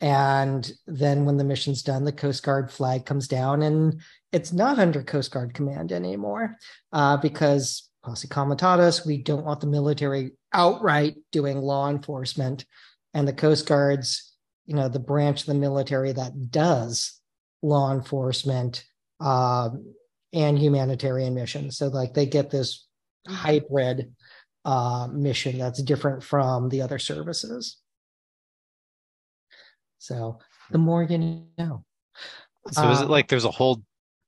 [0.01, 4.01] And then when the mission's done, the Coast Guard flag comes down and
[4.31, 6.55] it's not under Coast Guard command anymore
[6.91, 12.65] uh, because posse comitatus, we don't want the military outright doing law enforcement.
[13.13, 14.33] And the Coast Guard's,
[14.67, 17.19] you know, the branch of the military that does
[17.63, 18.83] law enforcement
[19.19, 19.93] um,
[20.33, 21.77] and humanitarian missions.
[21.77, 22.85] So like they get this
[23.25, 24.13] hybrid
[24.65, 27.77] uh, mission that's different from the other services.
[29.99, 30.39] So
[30.69, 31.85] the more you know.
[32.71, 33.81] So uh, is it uh, like there's a whole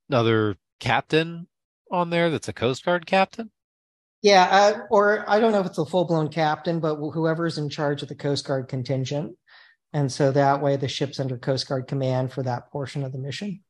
[0.09, 1.47] other captain
[1.91, 3.51] on there that's a Coast Guard captain?
[4.21, 7.69] Yeah, uh, or I don't know if it's a full blown captain, but whoever's in
[7.69, 9.35] charge of the Coast Guard contingent.
[9.91, 13.17] And so that way the ship's under Coast Guard command for that portion of the
[13.17, 13.63] mission.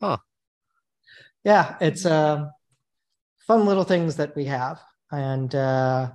[0.00, 0.18] Huh
[1.46, 2.48] yeah, it's uh,
[3.46, 4.80] fun little things that we have,
[5.12, 6.10] and uh,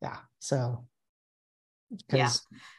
[0.00, 0.86] yeah, so
[2.12, 2.30] yeah,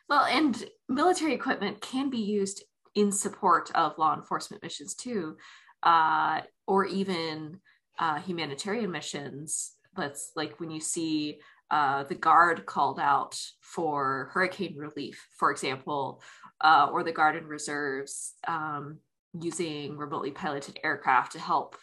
[0.07, 2.63] well, and military equipment can be used
[2.95, 5.35] in support of law enforcement missions too,
[5.83, 7.59] uh, or even
[7.99, 9.73] uh, humanitarian missions.
[9.97, 11.39] Let's like when you see
[11.71, 16.21] uh, the guard called out for hurricane relief, for example,
[16.61, 18.33] uh, or the guard and reserves.
[18.47, 18.99] Um,
[19.41, 21.75] using remotely piloted aircraft to help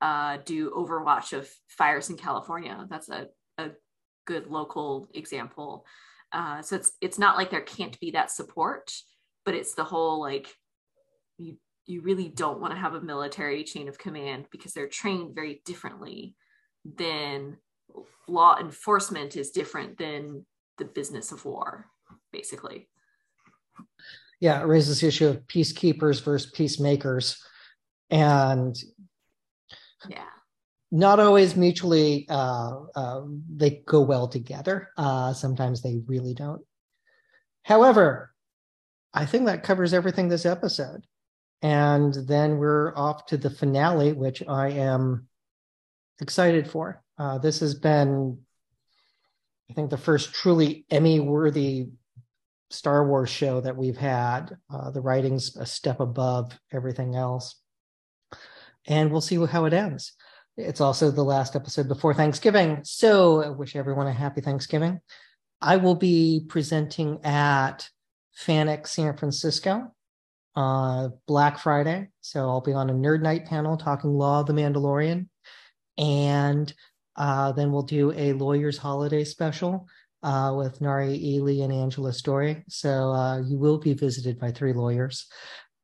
[0.00, 2.86] uh, do overwatch of fires in California.
[2.88, 3.70] That's a, a
[4.26, 5.84] good local example.
[6.32, 8.92] Uh, so it's it's not like there can't be that support,
[9.44, 10.54] but it's the whole like
[11.38, 11.56] you
[11.86, 15.62] you really don't want to have a military chain of command because they're trained very
[15.64, 16.34] differently
[16.84, 17.56] than
[18.26, 20.44] law enforcement is different than
[20.76, 21.86] the business of war,
[22.32, 22.88] basically
[24.40, 27.42] yeah, it raises the issue of peacekeepers versus peacemakers,
[28.10, 28.76] and
[30.08, 30.24] yeah,
[30.90, 33.22] not always mutually uh, uh,
[33.56, 34.90] they go well together.
[34.96, 36.62] Uh, sometimes they really don't.
[37.64, 38.32] However,
[39.12, 41.04] I think that covers everything this episode,
[41.60, 45.26] and then we're off to the finale, which I am
[46.20, 47.02] excited for.
[47.18, 48.38] Uh, this has been,
[49.70, 51.88] I think, the first truly Emmy-worthy
[52.70, 54.56] Star Wars show that we've had.
[54.72, 57.56] Uh, the writing's a step above everything else.
[58.86, 60.12] And we'll see how it ends.
[60.56, 62.80] It's also the last episode before Thanksgiving.
[62.84, 65.00] So I wish everyone a happy Thanksgiving.
[65.60, 67.88] I will be presenting at
[68.38, 69.92] FanX San Francisco
[70.56, 72.08] uh, Black Friday.
[72.20, 75.28] So I'll be on a Nerd Night panel talking Law of the Mandalorian.
[75.96, 76.72] And
[77.18, 79.88] uh, then we'll do a Lawyer's Holiday special
[80.22, 82.64] uh, with Nari Ely and Angela Story.
[82.68, 85.26] So uh, you will be visited by three lawyers.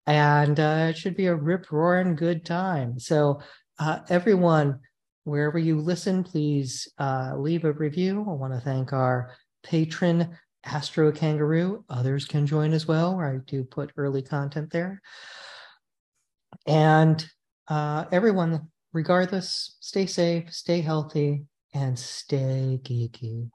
[0.06, 2.98] And uh, it should be a rip roaring good time.
[2.98, 3.40] So,
[3.80, 4.78] uh, everyone,
[5.24, 8.24] wherever you listen, please uh, leave a review.
[8.28, 9.32] I want to thank our
[9.64, 11.84] patron, Astro Kangaroo.
[11.88, 15.00] Others can join as well, I do put early content there.
[16.66, 17.26] And
[17.68, 21.44] everyone, regardless, stay safe, stay healthy,
[21.74, 23.50] and stay geeky.